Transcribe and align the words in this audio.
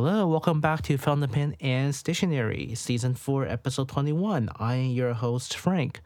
Hello, 0.00 0.28
welcome 0.28 0.60
back 0.60 0.82
to 0.82 0.96
Fountain 0.96 1.28
Pen 1.28 1.56
and 1.60 1.92
Stationery, 1.92 2.72
Season 2.76 3.14
4, 3.14 3.48
Episode 3.48 3.88
21. 3.88 4.48
I 4.56 4.76
am 4.76 4.90
your 4.90 5.12
host, 5.12 5.56
Frank. 5.56 6.02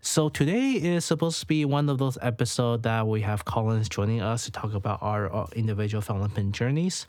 So 0.00 0.28
today 0.28 0.74
is 0.74 1.04
supposed 1.04 1.40
to 1.40 1.46
be 1.46 1.64
one 1.64 1.88
of 1.88 1.98
those 1.98 2.16
episodes 2.22 2.84
that 2.84 3.04
we 3.04 3.20
have 3.22 3.44
Collins 3.44 3.88
joining 3.88 4.20
us 4.22 4.44
to 4.44 4.52
talk 4.52 4.74
about 4.74 5.02
our 5.02 5.34
uh, 5.34 5.46
individual 5.56 6.00
fountain 6.00 6.30
pen 6.30 6.52
journeys. 6.52 7.08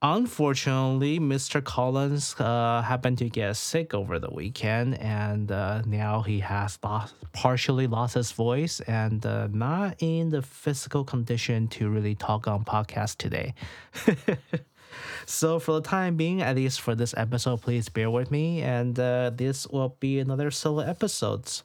Unfortunately, 0.00 1.18
Mr. 1.18 1.64
Collins 1.64 2.36
uh, 2.38 2.80
happened 2.82 3.18
to 3.18 3.28
get 3.28 3.56
sick 3.56 3.94
over 3.94 4.20
the 4.20 4.30
weekend, 4.30 4.96
and 5.00 5.50
uh, 5.50 5.82
now 5.86 6.22
he 6.22 6.38
has 6.38 6.78
lost, 6.84 7.16
partially 7.32 7.88
lost 7.88 8.14
his 8.14 8.30
voice 8.30 8.78
and 8.82 9.26
uh, 9.26 9.48
not 9.50 9.96
in 9.98 10.30
the 10.30 10.42
physical 10.42 11.02
condition 11.02 11.66
to 11.66 11.88
really 11.88 12.14
talk 12.14 12.46
on 12.46 12.64
podcast 12.64 13.16
today. 13.16 13.54
so 15.26 15.58
for 15.58 15.72
the 15.72 15.80
time 15.80 16.16
being, 16.16 16.42
at 16.42 16.56
least 16.56 16.80
for 16.80 16.94
this 16.94 17.14
episode, 17.16 17.62
please 17.62 17.88
bear 17.88 18.10
with 18.10 18.30
me, 18.30 18.62
and 18.62 18.98
uh, 18.98 19.30
this 19.34 19.66
will 19.66 19.96
be 20.00 20.18
another 20.18 20.50
solo 20.50 20.82
episodes. 20.82 21.62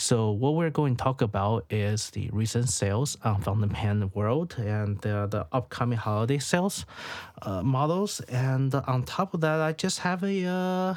So 0.00 0.30
what 0.30 0.54
we're 0.54 0.70
going 0.70 0.94
to 0.94 1.02
talk 1.02 1.22
about 1.22 1.66
is 1.70 2.10
the 2.10 2.30
recent 2.32 2.68
sales 2.68 3.16
on 3.24 3.40
Fountain 3.40 3.70
Pen 3.70 4.10
World 4.14 4.54
and 4.56 4.96
the, 5.00 5.26
the 5.26 5.46
upcoming 5.50 5.98
holiday 5.98 6.38
sales 6.38 6.86
uh, 7.42 7.64
models. 7.64 8.20
And 8.28 8.72
on 8.74 9.02
top 9.02 9.34
of 9.34 9.40
that, 9.40 9.60
I 9.60 9.72
just 9.72 9.98
have 10.00 10.22
a 10.22 10.44
uh, 10.44 10.94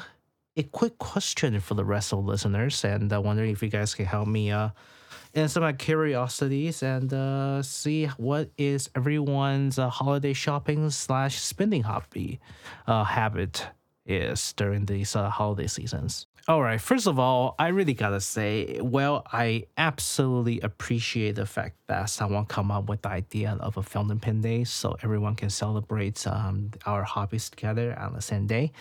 a 0.56 0.62
quick 0.62 0.98
question 0.98 1.58
for 1.60 1.74
the 1.74 1.84
rest 1.84 2.12
of 2.12 2.24
the 2.24 2.30
listeners, 2.30 2.84
and 2.84 3.12
I 3.12 3.18
wonder 3.18 3.42
if 3.42 3.62
you 3.62 3.70
guys 3.70 3.94
can 3.94 4.04
help 4.04 4.28
me 4.28 4.52
uh, 5.36 5.38
answer 5.40 5.60
my 5.60 5.72
curiosities 5.72 6.82
and 6.82 7.12
uh, 7.12 7.62
see 7.62 8.06
what 8.16 8.50
is 8.58 8.90
everyone's 8.94 9.78
uh, 9.78 9.88
holiday 9.88 10.32
shopping 10.32 10.90
slash 10.90 11.40
spending 11.40 11.82
hobby 11.82 12.40
uh, 12.86 13.04
habit 13.04 13.66
is 14.06 14.52
during 14.54 14.86
these 14.86 15.14
uh, 15.14 15.28
holiday 15.30 15.66
seasons. 15.66 16.26
All 16.48 16.60
right, 16.60 16.80
first 16.80 17.06
of 17.06 17.20
all, 17.20 17.54
I 17.56 17.68
really 17.68 17.94
gotta 17.94 18.20
say, 18.20 18.80
well, 18.80 19.22
I 19.32 19.66
absolutely 19.76 20.60
appreciate 20.60 21.36
the 21.36 21.46
fact 21.46 21.76
that 21.86 22.10
someone 22.10 22.46
come 22.46 22.72
up 22.72 22.88
with 22.88 23.02
the 23.02 23.10
idea 23.10 23.56
of 23.60 23.76
a 23.76 23.82
fountain 23.82 24.18
pen 24.18 24.40
day 24.40 24.64
so 24.64 24.96
everyone 25.04 25.36
can 25.36 25.50
celebrate 25.50 26.26
um, 26.26 26.72
our 26.84 27.04
hobbies 27.04 27.48
together 27.48 27.96
on 27.96 28.14
the 28.14 28.22
same 28.22 28.48
day. 28.48 28.72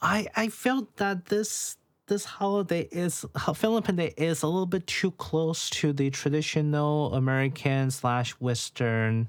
I 0.00 0.26
I 0.34 0.48
felt 0.48 0.96
that 0.96 1.26
this 1.26 1.76
this 2.06 2.24
holiday 2.24 2.88
is 2.92 3.24
uh, 3.34 3.52
fountain 3.52 3.82
pen 3.82 3.96
day 3.96 4.14
is 4.16 4.42
a 4.42 4.46
little 4.46 4.66
bit 4.66 4.86
too 4.86 5.10
close 5.12 5.68
to 5.70 5.92
the 5.92 6.10
traditional 6.10 7.14
American 7.14 7.90
slash 7.90 8.32
Western 8.32 9.28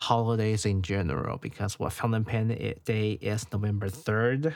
holidays 0.00 0.64
in 0.64 0.82
general 0.82 1.38
because 1.38 1.78
what 1.78 1.92
pen 2.26 2.74
day 2.84 3.12
is 3.20 3.46
November 3.52 3.88
third 3.88 4.54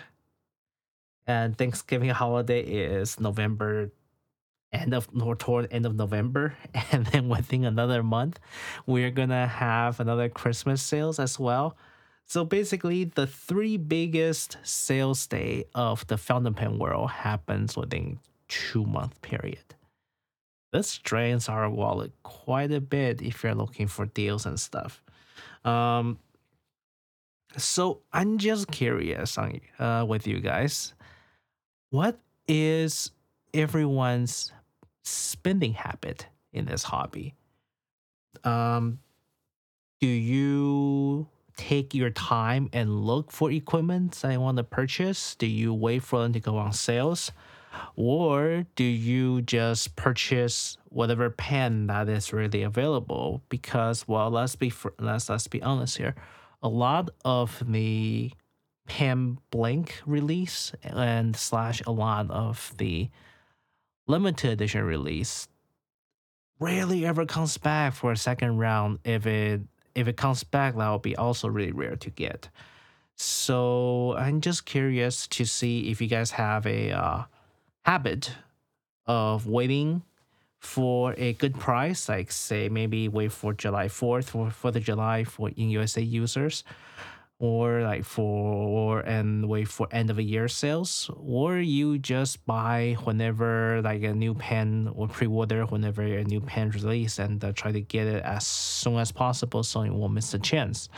and 1.27 1.57
Thanksgiving 1.57 2.11
holiday 2.11 2.61
is 2.61 3.19
November 3.19 3.91
end 4.73 4.93
of 4.93 5.09
or 5.21 5.37
toward 5.37 5.73
end 5.73 5.87
of 5.87 5.95
November, 5.95 6.55
and 6.93 7.07
then 7.07 7.29
within 7.29 7.65
another 7.65 8.03
month, 8.03 8.39
we're 8.87 9.11
gonna 9.11 9.47
have 9.47 10.01
another 10.01 10.29
Christmas 10.29 10.83
sales 10.83 11.19
as 11.19 11.39
well. 11.39 11.77
So 12.27 12.45
basically, 12.45 13.05
the 13.05 13.27
three 13.27 13.77
biggest 13.77 14.57
sales 14.63 15.27
day 15.27 15.65
of 15.75 16.07
the 16.07 16.17
fountain 16.17 16.55
pen 16.55 16.79
world 16.79 17.11
happens 17.11 17.77
within 17.77 18.19
two 18.49 18.85
month 18.85 19.21
period. 19.23 19.75
This 20.73 20.99
drains 20.99 21.49
our 21.49 21.71
wallet 21.71 22.13
quite 22.23 22.73
a 22.73 22.81
bit 22.81 23.23
if 23.23 23.45
you're 23.45 23.55
looking 23.55 23.87
for 23.87 24.07
deals 24.07 24.47
and 24.47 24.59
stuff. 24.59 25.03
Um, 25.65 26.19
so 27.57 28.01
I'm 28.13 28.39
just 28.39 28.71
curious 28.71 29.39
on 29.39 29.61
uh, 29.79 30.05
with 30.09 30.27
you 30.27 30.41
guys 30.41 30.95
what 31.95 32.19
is 32.49 33.13
everyone's 33.53 34.51
spending 35.05 35.75
habit 35.75 36.27
in 36.53 36.65
this 36.65 36.83
hobby? 36.83 37.37
Um, 38.43 38.99
do 40.01 40.09
you 40.09 41.29
take 41.57 41.95
your 41.95 42.11
time 42.11 42.69
and 42.73 43.05
look 43.05 43.31
for 43.31 43.51
equipment 43.51 44.13
that 44.23 44.33
you 44.33 44.41
want 44.41 44.57
to 44.59 44.65
purchase? 44.65 45.35
Do 45.35 45.47
you 45.47 45.73
wait 45.73 46.03
for 46.03 46.23
them 46.23 46.33
to 46.33 46.41
go 46.41 46.57
on 46.57 46.73
sales? 46.73 47.33
Or 47.97 48.67
do 48.77 48.85
you 48.85 49.43
just 49.43 49.97
purchase 49.97 50.79
whatever 50.91 51.31
pen 51.31 51.89
that 51.89 52.09
is 52.09 52.33
really 52.33 52.63
available? 52.63 53.43
Because 53.49 54.07
well, 54.07 54.31
let's 54.31 54.57
be 54.57 54.73
let's 54.99 55.29
let's 55.29 55.49
be 55.49 55.63
honest 55.63 55.99
here. 55.99 56.15
A 56.63 56.69
lot 56.69 57.11
of 57.25 57.63
the 57.67 58.33
Pen 58.87 59.39
Blank 59.51 60.01
release 60.07 60.73
and 60.83 61.37
slash 61.37 61.83
a 61.87 61.91
lot 61.91 62.31
of 62.31 62.73
the 62.79 63.11
limited 64.07 64.51
edition 64.51 64.85
release 64.85 65.49
rarely 66.61 67.05
ever 67.07 67.27
comes 67.27 67.59
back 67.59 67.95
for 67.95 68.13
a 68.13 68.17
second 68.17 68.59
round. 68.59 68.99
If 69.05 69.27
it 69.27 69.63
if 69.95 70.09
it 70.09 70.17
comes 70.17 70.45
back, 70.45 70.77
that 70.77 70.89
will 70.89 70.99
be 70.99 71.17
also 71.17 71.49
really 71.49 71.73
rare 71.73 71.97
to 71.97 72.11
get. 72.11 72.49
So 73.17 74.15
I'm 74.17 74.41
just 74.41 74.67
curious 74.67 75.27
to 75.29 75.45
see 75.45 75.91
if 75.91 76.01
you 76.01 76.09
guys 76.09 76.33
have 76.33 76.67
a 76.67 76.91
uh, 76.91 77.23
habit 77.85 78.33
of 79.07 79.47
waiting 79.47 80.03
for 80.59 81.15
a 81.19 81.35
good 81.35 81.55
price, 81.55 82.09
like 82.09 82.33
say 82.33 82.69
maybe 82.69 83.07
wait 83.07 83.31
for 83.33 83.53
July 83.53 83.87
4th 83.87 84.25
for 84.25 84.51
for 84.51 84.71
the 84.71 84.81
July 84.81 85.25
for 85.25 85.51
in 85.51 85.69
USA 85.71 86.01
users 86.01 86.65
or 87.45 87.83
like 87.83 88.05
for 88.05 89.01
and 89.01 89.47
wait 89.47 89.69
for 89.69 89.87
end 89.91 90.09
of 90.09 90.17
a 90.17 90.23
year 90.23 90.49
sales 90.49 91.11
or 91.21 91.59
you 91.59 91.99
just 91.99 92.41
buy 92.47 92.97
whenever 93.05 93.83
like 93.83 94.03
a 94.03 94.15
new 94.15 94.33
pen 94.33 94.91
or 94.95 95.07
pre-order 95.07 95.67
whenever 95.67 96.03
a 96.03 96.25
new 96.25 96.41
pen 96.41 96.71
release 96.71 97.19
and 97.19 97.45
uh, 97.45 97.53
try 97.53 97.71
to 97.71 97.83
get 97.83 98.07
it 98.07 98.23
as 98.23 98.47
soon 98.47 98.97
as 98.97 99.13
possible 99.13 99.63
so 99.63 99.83
you 99.83 99.93
won't 99.93 100.15
miss 100.15 100.33
a 100.33 100.39
chance. 100.39 100.89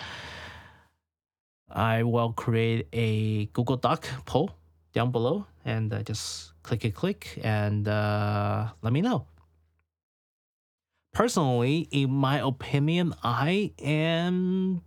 I 1.68 2.04
will 2.04 2.32
create 2.32 2.86
a 2.92 3.46
google 3.46 3.76
doc 3.76 4.06
poll 4.24 4.52
down 4.92 5.10
below 5.10 5.46
and 5.64 5.92
uh, 5.92 6.04
just 6.04 6.52
click 6.62 6.84
it 6.84 6.94
click 6.94 7.40
and 7.42 7.88
uh, 7.88 8.68
let 8.82 8.92
me 8.92 9.00
know. 9.00 9.26
Personally 11.12 11.88
in 11.90 12.12
my 12.12 12.38
opinion 12.38 13.14
i 13.24 13.72
am 13.80 14.82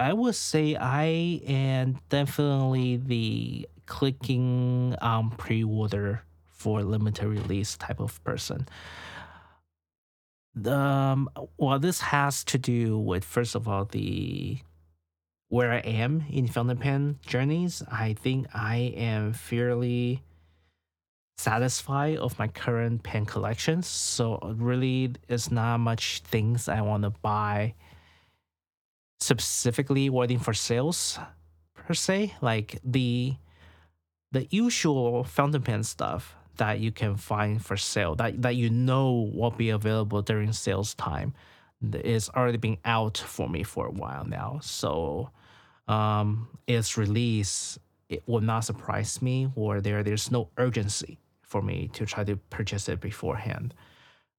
I 0.00 0.14
would 0.14 0.34
say 0.34 0.76
I 0.76 1.42
am 1.46 2.00
definitely 2.08 2.96
the 2.96 3.68
clicking 3.84 4.96
um, 5.02 5.30
pre-order 5.30 6.22
for 6.46 6.82
limited 6.82 7.26
release 7.26 7.76
type 7.76 8.00
of 8.00 8.22
person. 8.24 8.66
Um, 10.64 11.28
well, 11.58 11.78
this 11.78 12.00
has 12.00 12.44
to 12.44 12.56
do 12.56 12.98
with 12.98 13.24
first 13.24 13.54
of 13.54 13.68
all 13.68 13.84
the 13.84 14.60
where 15.48 15.70
I 15.70 15.80
am 15.80 16.24
in 16.30 16.46
fountain 16.48 16.78
pen 16.78 17.18
journeys. 17.26 17.82
I 17.92 18.14
think 18.14 18.46
I 18.54 18.94
am 18.96 19.34
fairly 19.34 20.22
satisfied 21.36 22.16
of 22.16 22.38
my 22.38 22.48
current 22.48 23.02
pen 23.02 23.26
collections. 23.26 23.86
So 23.86 24.38
really, 24.56 25.12
it's 25.28 25.50
not 25.50 25.78
much 25.78 26.22
things 26.24 26.70
I 26.70 26.80
want 26.80 27.02
to 27.02 27.10
buy 27.10 27.74
specifically 29.20 30.10
waiting 30.10 30.38
for 30.38 30.54
sales 30.54 31.18
per 31.74 31.94
se. 31.94 32.34
Like 32.40 32.78
the 32.84 33.36
the 34.32 34.46
usual 34.50 35.24
fountain 35.24 35.62
pen 35.62 35.82
stuff 35.82 36.36
that 36.56 36.78
you 36.78 36.92
can 36.92 37.16
find 37.16 37.64
for 37.64 37.76
sale 37.76 38.14
that, 38.14 38.42
that 38.42 38.54
you 38.54 38.70
know 38.70 39.30
will 39.32 39.50
be 39.50 39.70
available 39.70 40.22
during 40.22 40.52
sales 40.52 40.94
time 40.94 41.34
is 41.94 42.28
already 42.30 42.58
been 42.58 42.76
out 42.84 43.16
for 43.16 43.48
me 43.48 43.62
for 43.62 43.86
a 43.86 43.90
while 43.90 44.24
now. 44.26 44.60
So 44.62 45.30
um, 45.88 46.48
its 46.66 46.96
release 46.96 47.78
it 48.08 48.22
will 48.26 48.40
not 48.40 48.64
surprise 48.64 49.22
me 49.22 49.48
or 49.54 49.80
there 49.80 50.02
there's 50.02 50.30
no 50.30 50.48
urgency 50.58 51.18
for 51.42 51.62
me 51.62 51.88
to 51.94 52.04
try 52.04 52.24
to 52.24 52.36
purchase 52.36 52.88
it 52.88 53.00
beforehand. 53.00 53.74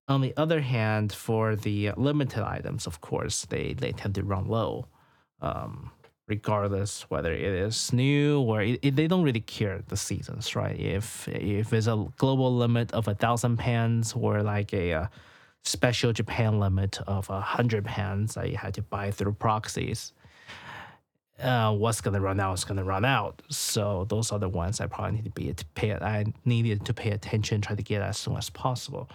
On 0.08 0.22
the 0.22 0.34
other 0.36 0.62
hand, 0.62 1.14
for 1.14 1.56
the 1.56 1.92
limited 1.96 2.44
items, 2.44 2.88
of 2.88 3.02
course, 3.02 3.46
they, 3.46 3.74
they 3.74 3.92
tend 3.92 4.16
to 4.16 4.24
run 4.24 4.46
low, 4.48 4.88
um, 5.42 5.92
regardless 6.28 7.04
whether 7.10 7.32
it 7.32 7.42
is 7.42 7.94
new 7.94 8.42
or 8.42 8.62
it, 8.62 8.80
it, 8.82 8.96
they 8.96 9.08
don't 9.08 9.24
really 9.24 9.40
care 9.40 9.82
the 9.88 9.98
seasons, 9.98 10.56
right? 10.56 10.78
If 10.80 11.28
if 11.28 11.72
it's 11.74 11.88
a 11.88 12.08
global 12.18 12.56
limit 12.56 12.92
of 12.94 13.08
a 13.08 13.16
thousand 13.16 13.58
pens 13.58 14.14
or 14.14 14.44
like 14.44 14.74
a, 14.74 14.92
a 14.92 15.10
special 15.64 16.12
Japan 16.12 16.60
limit 16.60 17.00
of 17.08 17.30
a 17.30 17.40
hundred 17.40 17.86
pens 17.86 18.34
that 18.36 18.50
you 18.50 18.58
had 18.58 18.74
to 18.74 18.82
buy 18.82 19.12
through 19.12 19.34
proxies, 19.34 20.14
uh, 21.40 21.74
what's 21.74 22.02
gonna 22.02 22.22
run 22.22 22.40
out 22.40 22.54
is 22.54 22.64
gonna 22.64 22.84
run 22.84 23.06
out. 23.06 23.42
So 23.50 24.06
those 24.10 24.32
are 24.32 24.40
the 24.40 24.50
ones 24.50 24.82
I 24.82 24.88
probably 24.88 25.18
need 25.18 25.26
to 25.26 25.32
be 25.32 25.54
to 25.54 25.66
pay. 25.76 25.94
I 25.94 26.26
needed 26.46 26.86
to 26.86 26.94
pay 26.94 27.12
attention, 27.12 27.62
try 27.62 27.76
to 27.76 27.84
get 27.84 28.02
as 28.02 28.18
soon 28.18 28.36
as 28.38 28.50
possible. 28.50 29.10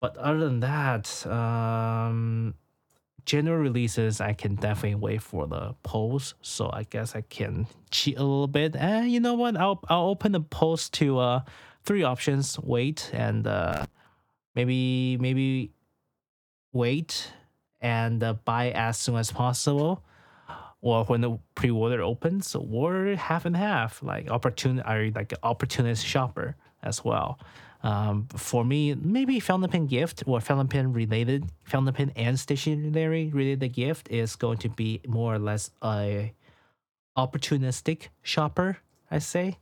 But 0.00 0.16
other 0.16 0.40
than 0.40 0.60
that, 0.60 1.26
um, 1.26 2.54
general 3.24 3.58
releases, 3.58 4.20
I 4.20 4.32
can 4.32 4.54
definitely 4.54 4.94
wait 4.94 5.22
for 5.22 5.46
the 5.46 5.74
polls. 5.82 6.34
So 6.40 6.70
I 6.72 6.84
guess 6.84 7.16
I 7.16 7.22
can 7.22 7.66
cheat 7.90 8.16
a 8.16 8.22
little 8.22 8.46
bit. 8.46 8.76
And 8.76 9.10
you 9.10 9.20
know 9.20 9.34
what? 9.34 9.56
I'll 9.56 9.80
I'll 9.88 10.08
open 10.08 10.32
the 10.32 10.40
polls 10.40 10.88
to 10.90 11.18
uh 11.18 11.40
three 11.84 12.02
options: 12.02 12.58
wait 12.58 13.10
and 13.12 13.46
uh 13.46 13.86
maybe 14.54 15.18
maybe 15.18 15.72
wait 16.72 17.32
and 17.80 18.22
uh, 18.22 18.34
buy 18.44 18.70
as 18.70 18.98
soon 18.98 19.16
as 19.16 19.30
possible 19.30 20.04
or 20.80 21.04
when 21.04 21.20
the 21.20 21.38
pre-order 21.54 22.02
opens 22.02 22.54
or 22.54 23.14
half 23.16 23.44
and 23.44 23.56
half 23.56 24.02
like 24.02 24.28
opportunity 24.30 24.82
are 24.82 25.10
like 25.14 25.32
opportunist 25.42 26.04
shopper 26.04 26.56
as 26.88 27.04
well 27.04 27.38
um, 27.82 28.26
for 28.36 28.64
me 28.64 28.94
maybe 28.94 29.38
fountain 29.38 29.70
pen 29.70 29.86
gift 29.86 30.24
or 30.26 30.40
fountain 30.40 30.68
pen 30.68 30.92
related 30.92 31.44
fountain 31.64 31.94
pen 31.94 32.12
and 32.16 32.38
stationery 32.38 33.30
related 33.32 33.72
gift 33.72 34.10
is 34.10 34.34
going 34.36 34.58
to 34.58 34.68
be 34.68 35.00
more 35.06 35.34
or 35.34 35.38
less 35.38 35.70
a 35.84 36.32
opportunistic 37.16 38.08
shopper 38.22 38.78
i 39.10 39.18
say 39.18 39.58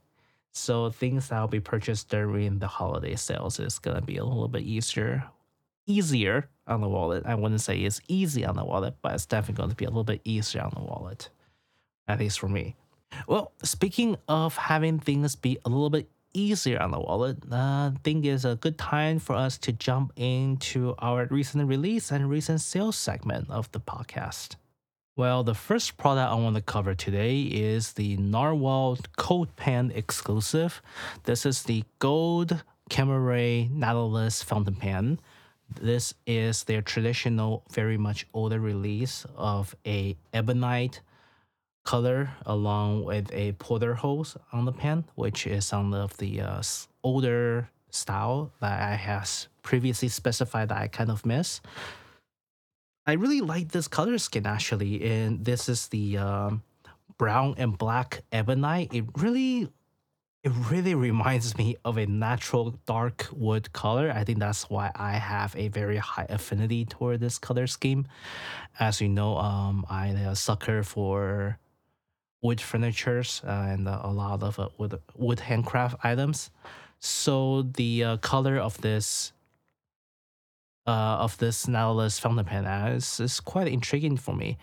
so 0.52 0.90
things 0.90 1.28
that 1.28 1.40
will 1.40 1.49
be 1.49 1.61
purchased 1.61 2.08
during 2.08 2.58
the 2.58 2.67
holiday 2.67 3.14
sales 3.14 3.61
is 3.61 3.78
going 3.78 3.96
to 3.96 4.02
be 4.02 4.17
a 4.17 4.25
little 4.25 4.49
bit 4.49 4.62
easier 4.62 5.25
easier 5.87 6.49
on 6.67 6.81
the 6.81 6.88
wallet. 6.88 7.25
I 7.26 7.34
wouldn't 7.34 7.61
say 7.61 7.78
it's 7.78 8.00
easy 8.08 8.44
on 8.44 8.56
the 8.56 8.64
wallet, 8.64 8.96
but 9.02 9.14
it's 9.14 9.26
definitely 9.26 9.62
going 9.62 9.70
to 9.70 9.76
be 9.76 9.84
a 9.84 9.88
little 9.88 10.05
bit 10.05 10.20
easier 10.25 10.62
on 10.62 10.73
the 10.75 10.82
wallet, 10.82 11.28
at 12.08 12.19
least 12.19 12.40
for 12.40 12.49
me. 12.49 12.76
Well, 13.28 13.52
speaking 13.62 14.17
of 14.28 14.56
having 14.56 14.99
things 14.99 15.37
be 15.37 15.58
a 15.64 15.69
little 15.69 15.90
bit 15.90 16.08
easier 16.36 16.80
on 16.80 16.90
the 16.90 17.00
wallet, 17.00 17.38
uh, 17.50 17.56
I 17.56 17.92
think 18.04 18.24
it's 18.24 18.44
a 18.44 18.56
good 18.56 18.78
time 18.78 19.18
for 19.18 19.34
us 19.34 19.58
to 19.58 19.72
jump 19.72 20.12
into 20.16 20.94
our 20.98 21.26
recent 21.30 21.66
release 21.66 22.12
and 22.12 22.28
recent 22.28 22.60
sales 22.60 22.96
segment 22.96 23.50
of 23.50 23.72
the 23.72 23.80
podcast. 23.80 24.56
Well, 25.16 25.42
the 25.42 25.54
first 25.54 25.96
product 25.96 26.30
I 26.30 26.34
want 26.34 26.56
to 26.56 26.62
cover 26.62 26.94
today 26.94 27.40
is 27.40 27.94
the 27.94 28.18
Narwhal 28.18 28.98
Cultpen 29.16 29.96
exclusive. 29.96 30.82
This 31.24 31.46
is 31.46 31.62
the 31.62 31.84
gold 31.98 32.62
Camera 32.90 33.18
ray 33.18 33.68
Nautilus 33.72 34.42
fountain 34.42 34.76
pen. 34.76 35.18
This 35.80 36.12
is 36.26 36.64
their 36.64 36.82
traditional, 36.82 37.64
very 37.72 37.96
much 37.96 38.26
older 38.34 38.60
release 38.60 39.24
of 39.34 39.74
a 39.86 40.16
ebonite 40.34 41.00
color 41.86 42.28
along 42.44 43.04
with 43.04 43.32
a 43.32 43.52
porter 43.52 43.94
hose 43.94 44.36
on 44.52 44.66
the 44.66 44.72
pen, 44.72 45.04
which 45.14 45.46
is 45.46 45.64
some 45.64 45.94
of 45.94 46.16
the 46.18 46.42
uh, 46.42 46.62
older 47.02 47.70
style 47.90 48.52
that 48.60 48.82
I 48.82 48.96
have 48.96 49.30
previously 49.62 50.08
specified 50.08 50.68
that 50.68 50.78
I 50.78 50.88
kind 50.88 51.10
of 51.10 51.24
miss. 51.24 51.60
I 53.06 53.12
really 53.12 53.40
like 53.40 53.70
this 53.70 53.88
color 53.88 54.18
scheme 54.18 54.46
actually, 54.46 55.02
and 55.04 55.44
this 55.44 55.68
is 55.68 55.88
the 55.88 56.18
um, 56.18 56.62
brown 57.18 57.54
and 57.56 57.78
black 57.78 58.22
ebonite. 58.32 58.92
It 58.92 59.04
really 59.16 59.70
it 60.42 60.52
really 60.70 60.94
reminds 60.94 61.58
me 61.58 61.76
of 61.84 61.98
a 61.98 62.06
natural 62.06 62.78
dark 62.86 63.26
wood 63.32 63.72
color. 63.72 64.12
I 64.14 64.22
think 64.22 64.38
that's 64.38 64.70
why 64.70 64.92
I 64.94 65.14
have 65.14 65.56
a 65.56 65.66
very 65.68 65.96
high 65.96 66.26
affinity 66.28 66.84
toward 66.84 67.18
this 67.18 67.36
color 67.36 67.66
scheme. 67.66 68.06
As 68.78 69.00
you 69.00 69.08
know, 69.08 69.38
um, 69.38 69.84
I'm 69.90 70.14
a 70.14 70.36
sucker 70.36 70.84
for 70.84 71.58
wood 72.42 72.60
furnitures 72.60 73.42
uh, 73.44 73.50
and 73.50 73.88
uh, 73.88 74.00
a 74.02 74.12
lot 74.12 74.42
of 74.42 74.58
uh, 74.58 74.68
wood, 74.78 74.98
wood 75.16 75.40
handcraft 75.40 75.96
items. 76.04 76.50
So 76.98 77.62
the 77.62 78.18
color 78.20 78.58
of 78.58 78.80
this 78.80 79.32
uh, 80.86 81.18
of 81.18 81.36
this 81.38 81.66
Nautilus 81.66 82.20
fountain 82.20 82.44
pen 82.44 82.64
is, 82.64 83.18
is 83.18 83.40
quite 83.40 83.66
intriguing 83.66 84.16
for 84.16 84.36
me 84.36 84.56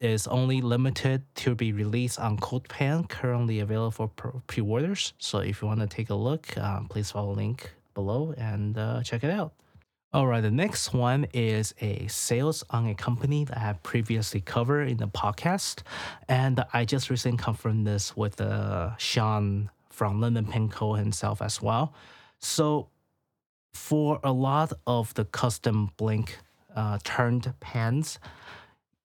is 0.00 0.26
only 0.26 0.60
limited 0.60 1.22
to 1.34 1.54
be 1.54 1.72
released 1.72 2.18
on 2.20 2.36
Cultpen, 2.36 3.08
currently 3.08 3.60
available 3.60 3.90
for 3.90 4.08
pre-orders. 4.46 5.12
So 5.18 5.38
if 5.38 5.60
you 5.60 5.68
want 5.68 5.80
to 5.80 5.86
take 5.86 6.10
a 6.10 6.14
look, 6.14 6.46
please 6.88 7.10
follow 7.10 7.34
the 7.34 7.40
link 7.40 7.70
below 7.94 8.32
and 8.36 8.78
uh, 8.78 9.02
check 9.02 9.24
it 9.24 9.30
out. 9.30 9.52
All 10.10 10.26
right, 10.26 10.40
the 10.40 10.50
next 10.50 10.94
one 10.94 11.26
is 11.34 11.74
a 11.82 12.06
sales 12.06 12.64
on 12.70 12.86
a 12.86 12.94
company 12.94 13.44
that 13.44 13.58
I 13.58 13.60
have 13.60 13.82
previously 13.82 14.40
covered 14.40 14.88
in 14.88 14.96
the 14.96 15.06
podcast, 15.06 15.82
and 16.30 16.64
I 16.72 16.86
just 16.86 17.10
recently 17.10 17.36
confirmed 17.36 17.86
this 17.86 18.16
with 18.16 18.40
uh, 18.40 18.96
Sean 18.96 19.70
from 19.90 20.18
London 20.18 20.46
Pen 20.46 20.70
Co 20.70 20.94
himself 20.94 21.42
as 21.42 21.60
well. 21.60 21.92
So, 22.38 22.88
for 23.74 24.18
a 24.24 24.32
lot 24.32 24.72
of 24.86 25.12
the 25.12 25.26
custom 25.26 25.90
blank 25.98 26.38
uh, 26.74 26.98
turned 27.04 27.52
pens, 27.60 28.18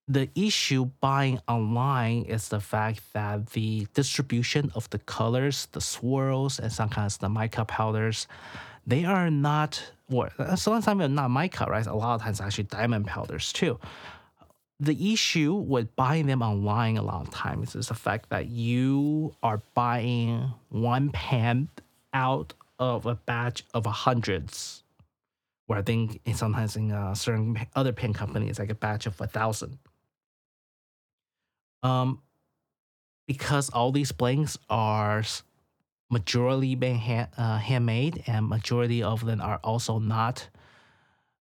the 0.08 0.30
issue 0.36 0.86
buying 1.02 1.42
online 1.50 2.24
is 2.24 2.48
the 2.48 2.62
fact 2.62 3.02
that 3.12 3.48
the 3.48 3.88
distribution 3.94 4.72
of 4.74 4.90
the 4.92 5.00
colors, 5.00 5.68
the 5.74 5.82
swirls, 5.82 6.60
and 6.60 6.72
sometimes 6.72 7.18
the 7.18 7.28
mica 7.28 7.66
powders, 7.66 8.26
they 8.88 9.04
are 9.04 9.30
not, 9.30 9.92
well, 10.14 10.58
sometimes 10.58 11.00
they're 11.00 11.08
not 11.10 11.30
mica, 11.30 11.66
right? 11.66 11.86
A 11.86 11.94
lot 11.94 12.16
of 12.16 12.22
times 12.22 12.40
actually 12.40 12.66
diamond 12.66 13.08
powders 13.08 13.52
too. 13.52 13.80
The 14.80 15.14
issue 15.14 15.54
with 15.54 15.96
buying 15.96 16.26
them 16.28 16.42
online 16.42 16.98
a 16.98 17.02
lot 17.02 17.22
of 17.22 17.34
times 17.34 17.76
is 17.76 17.88
the 17.88 17.94
fact 17.94 18.30
that 18.30 18.48
you 18.48 19.36
are 19.42 19.62
buying 19.74 20.52
one 20.70 21.10
pen 21.12 21.70
out 22.14 22.54
of 22.80 23.06
a 23.06 23.16
batch 23.16 23.64
of 23.74 23.86
hundreds, 23.86 24.84
where 25.68 25.80
I 25.80 25.82
think 25.82 26.20
sometimes 26.34 26.76
in 26.76 26.92
uh, 26.92 27.14
certain 27.14 27.58
other 27.76 27.94
pen 27.94 28.14
companies, 28.14 28.60
like 28.60 28.70
a 28.70 28.76
batch 28.76 29.06
of 29.06 29.20
a 29.22 29.28
thousand. 29.28 29.78
Um, 31.82 32.22
because 33.28 33.70
all 33.70 33.92
these 33.92 34.12
blanks 34.12 34.58
are 34.70 35.24
majority 36.14 36.76
being 36.76 36.98
hand, 36.98 37.28
uh, 37.38 37.58
handmade 37.58 38.24
and 38.28 38.48
majority 38.48 39.04
of 39.04 39.26
them 39.26 39.42
are 39.42 39.60
also 39.64 40.00
not 40.00 40.48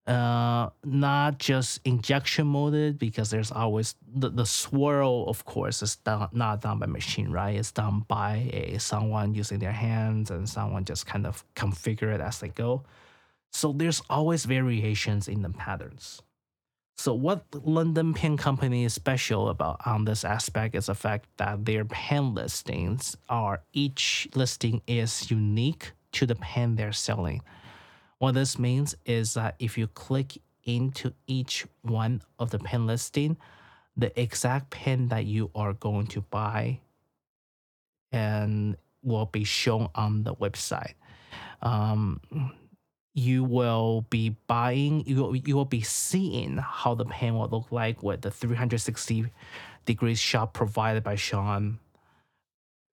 uh 0.08 0.68
not 0.82 1.38
just 1.38 1.80
injection 1.84 2.44
molded 2.44 2.98
because 2.98 3.30
there's 3.30 3.52
always 3.52 3.94
the, 4.16 4.28
the 4.30 4.44
swirl 4.44 5.26
of 5.28 5.44
course 5.44 5.80
is 5.80 5.94
done 5.94 6.28
not 6.32 6.60
done 6.60 6.80
by 6.80 6.86
machine 6.86 7.30
right? 7.30 7.54
It's 7.54 7.70
done 7.70 8.04
by 8.08 8.50
a 8.52 8.78
someone 8.80 9.32
using 9.32 9.60
their 9.60 9.76
hands 9.86 10.32
and 10.32 10.48
someone 10.48 10.84
just 10.84 11.06
kind 11.06 11.24
of 11.24 11.44
configure 11.54 12.12
it 12.12 12.20
as 12.20 12.40
they 12.40 12.48
go. 12.48 12.82
So 13.52 13.72
there's 13.72 14.02
always 14.10 14.44
variations 14.44 15.28
in 15.28 15.42
the 15.42 15.50
patterns 15.50 16.20
so 16.96 17.14
what 17.14 17.44
London 17.52 18.14
Pen 18.14 18.36
Company 18.36 18.84
is 18.84 18.94
special 18.94 19.48
about 19.48 19.80
on 19.86 20.04
this 20.04 20.24
aspect 20.24 20.74
is 20.74 20.86
the 20.86 20.94
fact 20.94 21.26
that 21.38 21.64
their 21.64 21.84
pen 21.84 22.34
listings 22.34 23.16
are 23.28 23.62
each 23.72 24.28
listing 24.34 24.82
is 24.86 25.30
unique 25.30 25.92
to 26.12 26.26
the 26.26 26.34
pen 26.36 26.76
they're 26.76 26.92
selling. 26.92 27.42
What 28.18 28.34
this 28.34 28.58
means 28.58 28.94
is 29.04 29.34
that 29.34 29.56
if 29.58 29.76
you 29.76 29.88
click 29.88 30.38
into 30.64 31.12
each 31.26 31.66
one 31.80 32.22
of 32.38 32.50
the 32.50 32.58
pen 32.58 32.86
listing, 32.86 33.36
the 33.96 34.18
exact 34.20 34.70
pen 34.70 35.08
that 35.08 35.24
you 35.24 35.50
are 35.54 35.72
going 35.72 36.06
to 36.08 36.20
buy 36.20 36.80
and 38.12 38.76
will 39.02 39.26
be 39.26 39.44
shown 39.44 39.88
on 39.94 40.22
the 40.22 40.34
website. 40.34 40.94
Um, 41.62 42.20
you 43.14 43.44
will 43.44 44.06
be 44.08 44.30
buying 44.46 45.04
you 45.06 45.16
will, 45.16 45.36
you 45.36 45.54
will 45.54 45.66
be 45.66 45.82
seeing 45.82 46.56
how 46.56 46.94
the 46.94 47.04
pen 47.04 47.34
will 47.34 47.48
look 47.48 47.70
like 47.70 48.02
with 48.02 48.22
the 48.22 48.30
360 48.30 49.26
degrees 49.84 50.18
shot 50.18 50.54
provided 50.54 51.02
by 51.02 51.14
Sean 51.14 51.78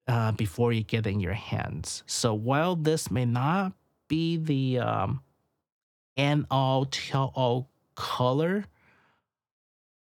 uh, 0.07 0.31
before 0.33 0.73
you 0.73 0.83
get 0.83 1.05
it 1.05 1.11
in 1.11 1.19
your 1.19 1.33
hands. 1.33 2.03
So 2.07 2.33
while 2.33 2.75
this 2.75 3.11
may 3.11 3.25
not 3.25 3.73
be 4.07 4.37
the 4.37 4.79
um, 4.79 5.21
end 6.17 6.47
all 6.49 6.85
tell 6.85 7.31
all 7.35 7.69
color 7.95 8.65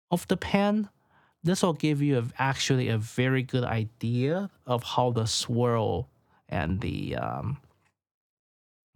of 0.10 0.28
the 0.30 0.38
pen, 0.38 0.90
this 1.44 1.62
will 1.62 1.74
give 1.74 2.02
you 2.02 2.18
a, 2.20 2.24
actually 2.40 2.88
a 2.88 2.98
very 2.98 3.44
good 3.44 3.64
idea 3.64 4.50
of 4.66 4.84
how 4.84 5.12
the 5.12 5.26
swirl 5.26 6.10
and 6.50 6.80
the 6.80 7.18
um, 7.18 7.58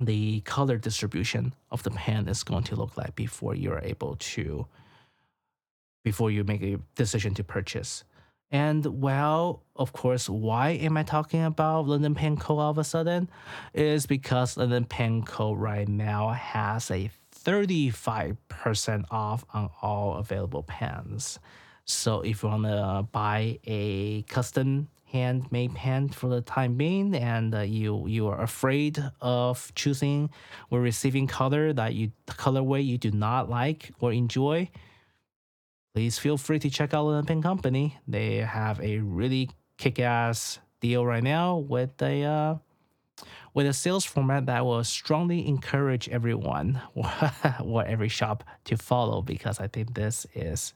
the 0.02 0.42
color 0.42 0.78
distribution 0.78 1.54
of 1.70 1.84
the 1.84 1.92
pen 1.92 2.28
is 2.28 2.44
going 2.44 2.64
to 2.64 2.76
look 2.76 2.98
like 2.98 3.16
before 3.16 3.56
you're 3.56 3.82
able 3.84 4.16
to 4.18 4.66
before 6.04 6.32
you 6.32 6.44
make 6.44 6.64
a 6.64 6.80
decision 6.96 7.34
to 7.36 7.44
purchase. 7.44 8.04
And 8.50 9.02
well, 9.02 9.64
of 9.76 9.94
course, 9.94 10.28
why 10.28 10.72
am 10.72 10.98
I 10.98 11.04
talking 11.04 11.44
about 11.44 11.88
London 11.88 12.16
Pen 12.16 12.36
Co 12.36 12.58
all 12.58 12.72
of 12.72 12.78
a 12.78 12.84
sudden? 12.84 13.30
Is 13.74 14.06
because 14.06 14.58
London 14.58 14.84
Pen 14.84 15.24
Co 15.24 15.54
right 15.54 15.88
now 15.88 16.30
has 16.30 16.92
a 16.92 17.10
35% 17.34 19.06
off 19.10 19.46
on 19.54 19.70
all 19.82 20.16
available 20.18 20.64
pens. 20.64 21.40
So 21.86 22.22
if 22.22 22.44
you 22.44 22.50
want 22.50 22.64
to 22.64 23.08
buy 23.12 23.60
a 23.66 24.24
custom 24.24 24.90
handmade 25.12 25.76
pen 25.76 26.10
for 26.10 26.30
the 26.30 26.42
time 26.42 26.76
being, 26.76 27.16
and 27.16 27.54
uh, 27.54 27.60
you 27.62 28.08
you 28.08 28.28
are 28.28 28.42
afraid 28.42 29.04
of 29.20 29.72
choosing 29.76 30.30
or 30.70 30.80
receiving 30.82 31.28
color 31.28 31.74
that 31.74 31.94
you 31.94 32.12
colorway 32.28 32.86
you 32.86 32.98
do 32.98 33.12
not 33.12 33.50
like 33.50 33.92
or 34.00 34.12
enjoy, 34.14 34.70
please 35.94 36.18
feel 36.18 36.38
free 36.38 36.60
to 36.60 36.70
check 36.70 36.94
out 36.94 37.12
the 37.12 37.24
Pen 37.24 37.42
Company. 37.42 37.98
They 38.08 38.38
have 38.38 38.80
a 38.80 39.00
really 39.00 39.50
kick-ass 39.78 40.60
deal 40.80 41.06
right 41.06 41.24
now 41.24 41.58
with 41.58 42.02
a 42.02 42.24
uh, 42.24 42.56
with 43.54 43.68
a 43.68 43.74
sales 43.74 44.06
format 44.06 44.46
that 44.46 44.66
will 44.66 44.84
strongly 44.84 45.48
encourage 45.48 46.08
everyone 46.10 46.82
or 47.64 47.86
every 47.86 48.10
shop 48.10 48.44
to 48.66 48.78
follow 48.78 49.22
because 49.22 49.60
I 49.60 49.68
think 49.68 49.94
this 49.94 50.26
is 50.34 50.74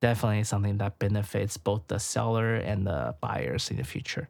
definitely 0.00 0.44
something 0.44 0.78
that 0.78 0.98
benefits 0.98 1.56
both 1.56 1.86
the 1.88 1.98
seller 1.98 2.54
and 2.54 2.86
the 2.86 3.14
buyers 3.20 3.70
in 3.70 3.76
the 3.76 3.84
future. 3.84 4.28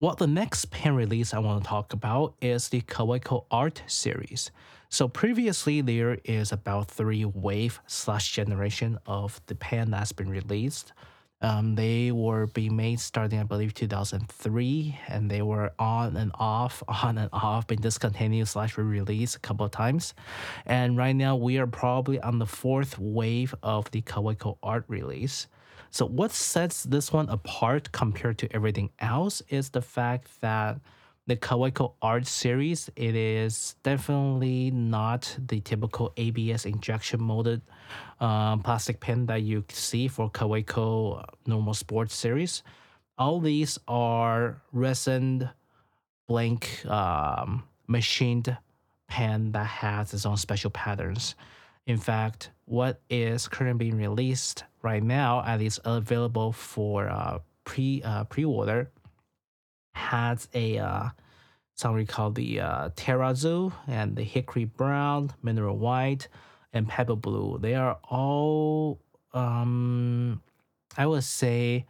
Well, 0.00 0.14
the 0.14 0.26
next 0.26 0.70
pen 0.70 0.96
release 0.96 1.32
I 1.32 1.38
want 1.38 1.62
to 1.62 1.68
talk 1.68 1.92
about 1.92 2.34
is 2.42 2.68
the 2.68 2.82
Kaweco 2.82 3.46
Art 3.50 3.82
series. 3.86 4.50
So 4.90 5.08
previously, 5.08 5.80
there 5.80 6.18
is 6.24 6.52
about 6.52 6.90
three 6.90 7.24
wave 7.24 7.80
slash 7.86 8.32
generation 8.32 8.98
of 9.06 9.40
the 9.46 9.54
pen 9.54 9.90
that's 9.90 10.12
been 10.12 10.28
released. 10.28 10.92
Um, 11.44 11.74
they 11.74 12.10
were 12.10 12.46
being 12.46 12.74
made 12.74 12.98
starting, 13.00 13.38
I 13.38 13.42
believe, 13.42 13.74
2003, 13.74 14.98
and 15.08 15.30
they 15.30 15.42
were 15.42 15.72
on 15.78 16.16
and 16.16 16.32
off, 16.36 16.82
on 16.88 17.18
and 17.18 17.28
off, 17.34 17.66
been 17.66 17.82
discontinued 17.82 18.48
slash 18.48 18.78
re-released 18.78 19.36
a 19.36 19.40
couple 19.40 19.66
of 19.66 19.70
times. 19.70 20.14
And 20.64 20.96
right 20.96 21.12
now, 21.12 21.36
we 21.36 21.58
are 21.58 21.66
probably 21.66 22.18
on 22.18 22.38
the 22.38 22.46
fourth 22.46 22.98
wave 22.98 23.54
of 23.62 23.90
the 23.90 24.00
Kaweco 24.00 24.56
art 24.62 24.86
release. 24.88 25.46
So 25.90 26.06
what 26.06 26.32
sets 26.32 26.82
this 26.84 27.12
one 27.12 27.28
apart 27.28 27.92
compared 27.92 28.38
to 28.38 28.50
everything 28.54 28.88
else 28.98 29.42
is 29.50 29.68
the 29.68 29.82
fact 29.82 30.40
that 30.40 30.80
the 31.26 31.36
Kaweco 31.36 31.94
art 32.02 32.26
series, 32.26 32.90
it 32.96 33.14
is 33.14 33.76
definitely 33.82 34.70
not 34.70 35.36
the 35.46 35.60
typical 35.60 36.12
ABS 36.16 36.66
injection 36.66 37.22
molded 37.22 37.62
um, 38.20 38.60
plastic 38.62 39.00
pen 39.00 39.26
that 39.26 39.42
you 39.42 39.64
see 39.70 40.06
for 40.06 40.30
Kaweco 40.30 41.24
normal 41.46 41.74
sports 41.74 42.14
series. 42.14 42.62
All 43.16 43.40
these 43.40 43.78
are 43.88 44.60
resin 44.72 45.48
blank 46.26 46.84
um, 46.86 47.64
machined 47.86 48.56
pen 49.08 49.52
that 49.52 49.66
has 49.66 50.12
its 50.12 50.26
own 50.26 50.36
special 50.36 50.70
patterns. 50.70 51.36
In 51.86 51.96
fact, 51.96 52.50
what 52.66 53.00
is 53.08 53.48
currently 53.48 53.90
being 53.90 53.96
released 53.96 54.64
right 54.82 55.02
now, 55.02 55.42
at 55.44 55.60
least 55.60 55.80
available 55.84 56.52
for 56.52 57.08
uh, 57.08 57.38
pre 57.64 58.02
uh, 58.02 58.24
pre 58.24 58.44
order, 58.44 58.90
has 59.94 60.48
a 60.54 60.78
uh, 60.78 61.08
something 61.74 62.06
called 62.06 62.34
the 62.34 62.60
uh, 62.60 62.88
Terrazzo 62.90 63.72
and 63.86 64.16
the 64.16 64.22
Hickory 64.22 64.64
Brown, 64.64 65.32
Mineral 65.42 65.76
White, 65.76 66.28
and 66.72 66.88
Pebble 66.88 67.16
Blue. 67.16 67.58
They 67.60 67.74
are 67.74 67.98
all, 68.08 69.00
um, 69.32 70.42
I 70.96 71.06
would 71.06 71.24
say, 71.24 71.86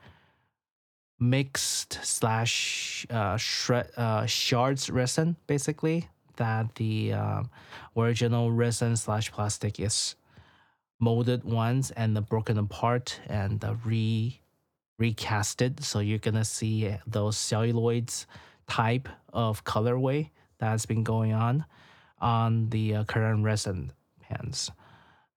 mixed 1.21 1.99
slash 2.03 3.07
uh, 3.11 3.37
shred, 3.37 3.91
uh, 3.97 4.27
shards 4.27 4.91
resin, 4.91 5.37
basically. 5.47 6.09
That 6.37 6.75
the 6.75 7.13
uh, 7.13 7.43
original 7.97 8.51
resin 8.51 8.97
slash 8.97 9.31
plastic 9.31 9.79
is 9.79 10.17
molded 10.99 11.45
once 11.45 11.93
and 11.93 12.17
the 12.17 12.21
broken 12.21 12.59
apart 12.59 13.21
and 13.29 13.61
the 13.61 13.77
re 13.85 14.41
recasted. 15.01 15.83
So 15.83 16.01
you're 16.01 16.19
gonna 16.19 16.45
see 16.45 16.95
those 17.07 17.37
celluloids 17.37 18.27
type 18.69 19.09
of 19.33 19.65
colorway 19.65 20.31
that's 20.59 20.87
been 20.87 21.05
going 21.05 21.33
on 21.33 21.65
on 22.21 22.71
the 22.71 22.95
uh, 22.95 23.05
current 23.05 23.45
resin 23.45 23.93
pens. 24.21 24.71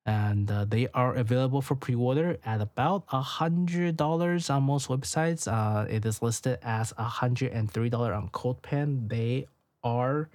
And 0.06 0.50
uh, 0.50 0.64
they 0.64 0.88
are 0.94 1.16
available 1.16 1.62
for 1.62 1.76
pre-order 1.76 2.38
at 2.46 2.62
about 2.62 3.04
a 3.12 3.20
hundred 3.20 3.98
dollars 3.98 4.50
on 4.50 4.64
most 4.64 4.88
websites. 4.88 5.52
Uh, 5.52 5.86
it 5.90 6.06
is 6.06 6.22
listed 6.22 6.60
as 6.64 6.94
a 6.98 7.04
hundred 7.04 7.52
and 7.52 7.70
three 7.70 7.90
dollar 7.90 8.14
on 8.14 8.30
Cultpen. 8.30 9.10
They 9.10 9.48
are 9.84 10.30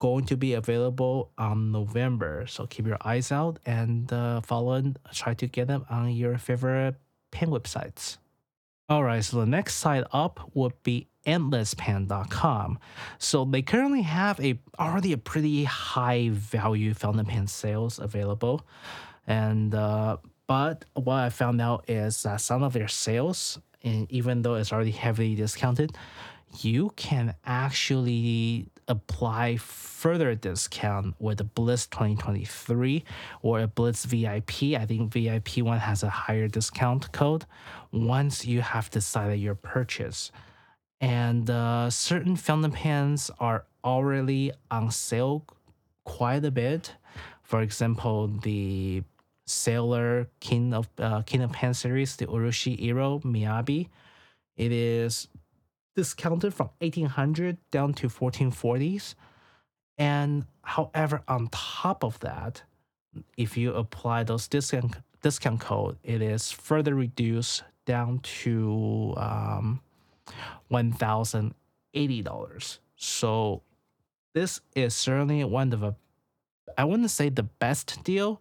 going 0.00 0.24
to 0.26 0.36
be 0.36 0.54
available 0.54 1.30
on 1.38 1.70
November, 1.70 2.44
so 2.48 2.66
keep 2.66 2.88
your 2.88 2.98
eyes 3.04 3.30
out 3.30 3.60
and 3.64 4.12
uh, 4.12 4.40
follow 4.40 4.72
and 4.72 4.98
try 5.12 5.34
to 5.34 5.46
get 5.46 5.68
them 5.68 5.86
on 5.88 6.10
your 6.10 6.36
favorite 6.38 6.96
pen 7.30 7.50
websites. 7.50 8.18
All 8.88 9.04
right, 9.04 9.24
so 9.24 9.38
the 9.40 9.46
next 9.46 9.76
site 9.76 10.04
up 10.12 10.50
would 10.54 10.74
be 10.82 11.08
endlesspen.com. 11.26 12.78
So 13.18 13.44
they 13.44 13.62
currently 13.62 14.02
have 14.02 14.40
a 14.40 14.58
already 14.78 15.12
a 15.12 15.18
pretty 15.18 15.64
high 15.64 16.30
value 16.30 16.92
fountain 16.94 17.24
pen 17.24 17.46
sales 17.46 17.98
available, 17.98 18.66
and 19.26 19.74
uh, 19.74 20.16
but 20.46 20.84
what 20.94 21.14
I 21.14 21.30
found 21.30 21.60
out 21.60 21.88
is 21.88 22.24
that 22.24 22.40
some 22.40 22.62
of 22.62 22.72
their 22.72 22.88
sales, 22.88 23.58
and 23.82 24.10
even 24.10 24.42
though 24.42 24.56
it's 24.56 24.72
already 24.72 24.90
heavily 24.90 25.34
discounted, 25.36 25.96
you 26.60 26.90
can 26.96 27.34
actually 27.46 28.68
apply 28.88 29.56
further 29.56 30.34
discount 30.34 31.14
with 31.18 31.40
a 31.40 31.44
Blitz 31.44 31.86
2023 31.86 33.04
or 33.42 33.60
a 33.60 33.66
Blitz 33.66 34.04
VIP. 34.04 34.74
I 34.74 34.86
think 34.86 35.12
VIP 35.12 35.58
one 35.58 35.78
has 35.78 36.02
a 36.02 36.08
higher 36.08 36.48
discount 36.48 37.12
code 37.12 37.46
once 37.92 38.44
you 38.44 38.60
have 38.60 38.90
decided 38.90 39.40
your 39.40 39.54
purchase. 39.54 40.32
And 41.00 41.50
uh, 41.50 41.90
certain 41.90 42.36
fountain 42.36 42.72
pens 42.72 43.30
are 43.38 43.64
already 43.84 44.52
on 44.70 44.90
sale 44.90 45.44
quite 46.04 46.44
a 46.44 46.50
bit. 46.50 46.94
For 47.42 47.60
example, 47.62 48.28
the 48.28 49.02
Sailor 49.46 50.28
King 50.40 50.72
of 50.72 50.88
uh, 50.98 51.22
King 51.22 51.42
of 51.42 51.52
Pen 51.52 51.74
series, 51.74 52.16
the 52.16 52.26
Urushi 52.26 52.80
Iro 52.80 53.18
Miyabi, 53.20 53.88
it 54.56 54.72
is 54.72 55.28
discounted 55.94 56.54
from 56.54 56.70
1800 56.80 57.58
down 57.70 57.94
to 57.94 58.08
1440s. 58.08 59.14
And 59.98 60.46
however, 60.62 61.22
on 61.28 61.48
top 61.48 62.02
of 62.02 62.18
that, 62.20 62.62
if 63.36 63.56
you 63.56 63.74
apply 63.74 64.24
those 64.24 64.48
discount 64.48 64.96
discount 65.22 65.60
code, 65.60 65.98
it 66.02 66.22
is 66.22 66.50
further 66.50 66.94
reduced 66.94 67.62
down 67.84 68.20
to 68.20 69.14
um, 69.16 69.80
one 70.68 70.92
thousand 70.92 71.54
eighty 71.94 72.22
dollars. 72.22 72.80
So 72.96 73.62
this 74.34 74.60
is 74.74 74.94
certainly 74.94 75.44
one 75.44 75.72
of 75.72 75.82
a 75.82 75.94
I 76.78 76.84
wouldn't 76.84 77.10
say 77.10 77.28
the 77.28 77.42
best 77.42 78.02
deal, 78.02 78.40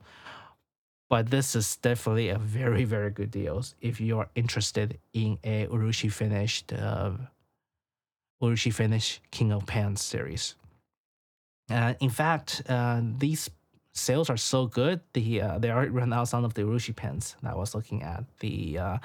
but 1.10 1.30
this 1.30 1.56
is 1.56 1.76
definitely 1.76 2.30
a 2.30 2.38
very 2.38 2.86
very 2.86 3.12
good 3.12 3.32
deal 3.32 3.64
if 3.82 4.00
you 4.00 4.20
are 4.20 4.30
interested 4.36 5.00
in 5.14 5.38
a 5.44 5.68
Urushi 5.68 6.12
finished 6.12 6.72
uh, 6.72 7.12
Urushi 8.42 8.74
Finish 8.74 9.22
King 9.32 9.52
of 9.52 9.66
Pens 9.66 10.02
series. 10.02 10.56
Uh, 11.70 11.94
in 12.00 12.10
fact, 12.10 12.64
uh, 12.68 13.02
these 13.18 13.50
sales 13.94 14.30
are 14.30 14.38
so 14.38 14.68
good, 14.68 15.02
the 15.14 15.42
uh, 15.42 15.60
they 15.60 15.70
already 15.70 15.92
run 15.92 16.14
out 16.14 16.28
some 16.28 16.44
of 16.44 16.54
the 16.54 16.62
Urushi 16.64 16.96
pens 16.96 17.36
that 17.44 17.54
I 17.54 17.56
was 17.56 17.76
looking 17.76 18.04
at. 18.04 18.24
The 18.40 18.78
uh, 18.78 18.98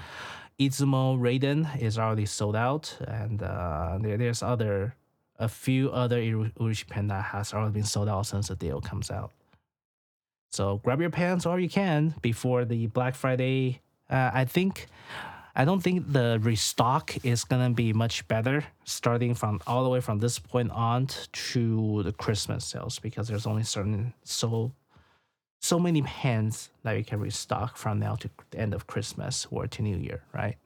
Izumo 0.59 1.19
Raiden 1.19 1.81
is 1.81 1.99
already 1.99 2.26
sold 2.26 2.57
out, 2.57 2.97
and 3.07 3.43
uh, 3.43 3.99
there, 4.00 4.16
there's 4.16 4.43
other 4.43 4.95
a 5.38 5.49
few 5.49 5.90
other 5.90 6.19
Urushi 6.19 6.88
pen 6.88 7.09
that 7.09 7.25
has 7.26 7.52
already 7.52 7.73
been 7.73 7.85
sold 7.85 8.09
out 8.09 8.26
since 8.26 8.49
the 8.49 8.57
deal 8.57 8.81
comes 8.81 9.11
out. 9.11 9.33
So 10.50 10.81
grab 10.83 11.00
your 11.00 11.11
pens 11.11 11.45
all 11.45 11.59
you 11.59 11.69
can 11.69 12.14
before 12.23 12.64
the 12.64 12.87
Black 12.87 13.14
Friday. 13.14 13.83
Uh, 14.09 14.31
I 14.33 14.45
think 14.47 14.87
I 15.58 15.64
don't 15.64 15.80
think 15.80 16.12
the 16.12 16.38
restock 16.42 17.25
is 17.25 17.44
gonna 17.44 17.70
be 17.70 17.94
much 17.94 18.28
better 18.28 18.62
starting 18.84 19.34
from 19.34 19.58
all 19.66 19.84
the 19.84 19.88
way 19.88 20.02
from 20.02 20.18
this 20.18 20.38
point 20.38 20.70
on 20.70 21.06
to 21.06 22.02
the 22.02 22.12
Christmas 22.12 22.66
sales 22.66 22.98
because 22.98 23.26
there's 23.26 23.46
only 23.46 23.62
certain 23.62 24.12
so 24.22 24.72
so 25.62 25.78
many 25.78 26.02
pens 26.02 26.68
that 26.82 26.92
you 26.92 27.04
can 27.04 27.20
restock 27.20 27.78
from 27.78 27.98
now 27.98 28.16
to 28.16 28.28
the 28.50 28.58
end 28.58 28.75
of 28.75 28.86
Christmas 28.86 29.46
or 29.50 29.66
to 29.66 29.80
New 29.80 29.96
Year, 29.96 30.22
right? 30.34 30.56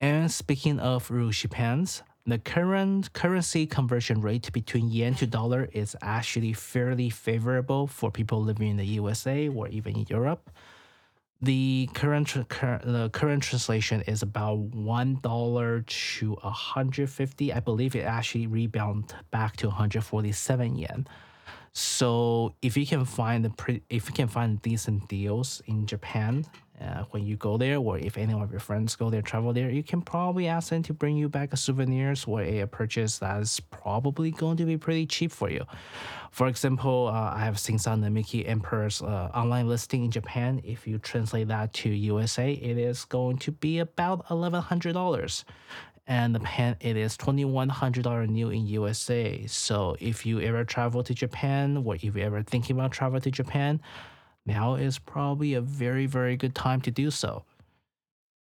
And 0.00 0.32
speaking 0.32 0.80
of 0.80 1.08
Urushi 1.08 1.50
pens, 1.50 2.02
the 2.24 2.38
current 2.38 3.12
currency 3.12 3.66
conversion 3.66 4.22
rate 4.22 4.50
between 4.50 4.88
yen 4.88 5.14
to 5.16 5.26
dollar 5.26 5.68
is 5.74 5.94
actually 6.00 6.54
fairly 6.54 7.10
favorable 7.10 7.86
for 7.86 8.10
people 8.10 8.42
living 8.42 8.70
in 8.70 8.76
the 8.78 8.86
USA 8.86 9.48
or 9.48 9.68
even 9.68 9.94
in 9.94 10.06
Europe 10.08 10.50
the 11.42 11.88
current 11.94 12.48
current 12.48 12.84
the 12.84 13.08
current 13.10 13.42
translation 13.42 14.02
is 14.02 14.22
about 14.22 14.58
one 14.58 15.18
dollar 15.22 15.80
to 15.82 16.36
hundred 16.36 17.08
fifty. 17.08 17.52
I 17.52 17.60
believe 17.60 17.96
it 17.96 18.00
actually 18.00 18.46
rebound 18.46 19.14
back 19.30 19.56
to 19.58 19.68
147 19.68 20.76
yen. 20.76 21.06
So 21.72 22.54
if 22.62 22.76
you 22.76 22.86
can 22.86 23.04
find 23.04 23.44
the 23.44 23.50
pre, 23.50 23.82
if 23.88 24.08
you 24.08 24.14
can 24.14 24.28
find 24.28 24.60
decent 24.60 25.08
deals 25.08 25.62
in 25.66 25.86
Japan 25.86 26.44
uh, 26.80 27.04
when 27.10 27.26
you 27.26 27.36
go 27.36 27.56
there, 27.56 27.76
or 27.76 27.98
if 27.98 28.16
any 28.16 28.32
of 28.32 28.50
your 28.50 28.60
friends 28.60 28.96
go 28.96 29.10
there, 29.10 29.22
travel 29.22 29.52
there, 29.52 29.70
you 29.70 29.82
can 29.82 30.00
probably 30.00 30.48
ask 30.48 30.70
them 30.70 30.82
to 30.82 30.94
bring 30.94 31.16
you 31.16 31.28
back 31.28 31.52
a 31.52 31.56
souvenirs 31.56 32.24
or 32.26 32.42
a, 32.42 32.66
purchase 32.66 33.18
that's 33.18 33.60
probably 33.60 34.30
going 34.30 34.56
to 34.56 34.64
be 34.64 34.76
pretty 34.76 35.06
cheap 35.06 35.30
for 35.32 35.50
you. 35.50 35.64
For 36.30 36.46
example, 36.46 37.08
uh, 37.08 37.34
I 37.34 37.40
have 37.40 37.58
seen 37.58 37.78
some 37.78 38.00
the 38.00 38.10
Mickey 38.10 38.46
Emperor's 38.46 39.02
uh, 39.02 39.30
online 39.34 39.68
listing 39.68 40.04
in 40.04 40.10
Japan. 40.10 40.60
If 40.64 40.86
you 40.86 40.98
translate 40.98 41.48
that 41.48 41.72
to 41.74 41.88
USA, 41.88 42.52
it 42.52 42.78
is 42.78 43.04
going 43.04 43.38
to 43.38 43.52
be 43.52 43.80
about 43.80 44.24
eleven 44.30 44.62
hundred 44.62 44.92
dollars 44.92 45.44
and 46.06 46.34
the 46.34 46.40
pen 46.40 46.76
it 46.80 46.96
is 46.96 47.16
$2100 47.16 48.28
new 48.28 48.50
in 48.50 48.66
USA. 48.66 49.46
So 49.46 49.96
if 50.00 50.26
you 50.26 50.40
ever 50.40 50.64
travel 50.64 51.04
to 51.04 51.14
Japan 51.14 51.82
or 51.84 51.94
if 51.94 52.02
you 52.02 52.16
ever 52.16 52.42
thinking 52.42 52.76
about 52.76 52.90
travel 52.90 53.20
to 53.20 53.30
Japan, 53.30 53.80
now 54.46 54.74
is 54.74 54.98
probably 54.98 55.54
a 55.54 55.60
very 55.60 56.06
very 56.06 56.36
good 56.36 56.54
time 56.54 56.80
to 56.82 56.90
do 56.90 57.10
so. 57.10 57.44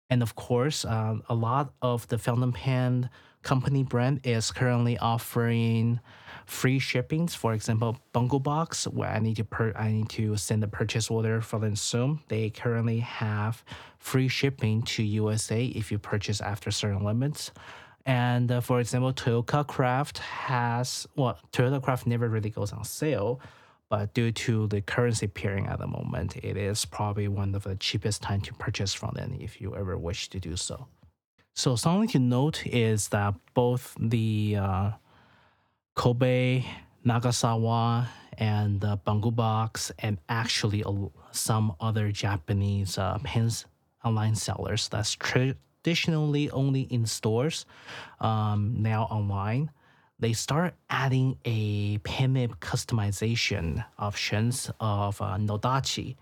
And 0.09 0.21
of 0.21 0.35
course, 0.35 0.85
uh, 0.85 1.17
a 1.29 1.33
lot 1.35 1.73
of 1.81 2.07
the 2.07 2.17
fountain 2.17 2.51
pen 2.51 3.09
company 3.41 3.83
brand 3.83 4.19
is 4.23 4.51
currently 4.51 4.97
offering 4.97 5.99
free 6.45 6.79
shippings. 6.79 7.33
For 7.33 7.53
example, 7.53 7.97
Bungubox, 8.13 8.87
where 8.87 9.09
I 9.09 9.19
need 9.19 9.37
to 9.37 9.43
per 9.43 9.73
I 9.75 9.91
need 9.91 10.09
to 10.09 10.35
send 10.35 10.63
a 10.63 10.67
purchase 10.67 11.09
order 11.09 11.41
for 11.41 11.59
them 11.59 11.75
soon. 11.75 12.19
They 12.27 12.49
currently 12.49 12.99
have 12.99 13.63
free 13.97 14.27
shipping 14.27 14.83
to 14.83 15.03
USA 15.03 15.65
if 15.65 15.91
you 15.91 15.97
purchase 15.97 16.41
after 16.41 16.71
certain 16.71 17.03
limits. 17.03 17.51
And 18.05 18.51
uh, 18.51 18.61
for 18.61 18.79
example, 18.79 19.13
Toyooka 19.13 19.65
Craft 19.65 20.19
has 20.19 21.07
well, 21.15 21.39
Toyooka 21.51 21.81
Craft 21.81 22.05
never 22.05 22.29
really 22.29 22.51
goes 22.51 22.71
on 22.73 22.83
sale, 22.83 23.39
but 23.89 24.13
due 24.13 24.31
to 24.31 24.67
the 24.67 24.81
currency 24.81 25.27
pairing 25.27 25.67
at 25.67 25.79
the 25.79 25.87
moment, 25.87 26.37
it 26.37 26.57
is 26.57 26.85
probably 26.85 27.27
one 27.27 27.53
of 27.55 27.63
the 27.63 27.75
cheapest 27.75 28.21
time 28.21 28.41
to 28.41 28.53
purchase 28.53 28.93
from 28.93 29.11
them 29.15 29.37
if 29.39 29.61
you 29.61 29.75
ever 29.75 29.97
wish 29.97 30.29
to 30.29 30.39
do 30.39 30.55
so. 30.55 30.87
So 31.53 31.75
something 31.75 32.09
to 32.09 32.19
note 32.19 32.65
is 32.65 33.09
that 33.09 33.35
both 33.53 33.95
the 33.99 34.57
uh, 34.59 34.91
Kobe, 35.95 36.65
Nagasawa, 37.05 38.07
and 38.37 38.83
uh, 38.83 38.97
Bungubox, 39.07 39.91
and 39.99 40.17
actually 40.27 40.83
some 41.31 41.73
other 41.79 42.11
Japanese 42.11 42.97
uh, 42.97 43.17
pens 43.23 43.65
online 44.03 44.35
sellers 44.35 44.89
that's 44.89 45.13
traditionally 45.13 46.49
only 46.51 46.81
in 46.81 47.05
stores, 47.05 47.65
um, 48.19 48.75
now 48.79 49.03
online. 49.03 49.71
They 50.17 50.33
start 50.33 50.75
adding 50.89 51.37
a 51.45 51.99
nib 52.27 52.59
customization 52.59 53.83
options 53.99 54.71
of 54.79 55.21
uh, 55.21 55.35
Nodachi, 55.37 56.15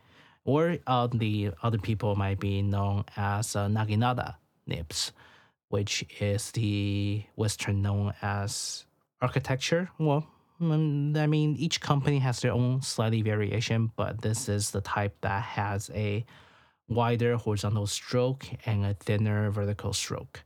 or 0.46 0.78
uh, 0.88 1.08
the 1.14 1.52
other 1.62 1.78
people 1.78 2.16
might 2.16 2.40
be 2.40 2.64
known 2.64 3.06
as 3.16 3.56
uh, 3.56 3.68
Naginata 3.68 4.36
nibs, 4.66 5.12
which 5.70 6.06
is 6.20 6.52
the 6.52 7.24
Western 7.36 7.84
known 7.84 8.14
as 8.24 8.86
architecture. 9.22 9.92
Well, 10.00 10.26
mm, 10.60 11.16
I 11.16 11.28
mean, 11.28 11.56
each 11.58 11.80
company 11.80 12.18
has 12.20 12.40
their 12.40 12.52
own 12.52 12.82
slightly 12.82 13.22
variation, 13.22 13.92
but 13.96 14.24
this 14.24 14.50
is 14.50 14.72
the 14.72 14.82
type 14.82 15.16
that 15.22 15.44
has 15.44 15.92
a 15.94 16.26
wider 16.88 17.38
horizontal 17.38 17.88
stroke 17.88 18.46
and 18.66 18.86
a 18.86 18.96
thinner 18.96 19.52
vertical 19.52 19.94
stroke. 19.94 20.44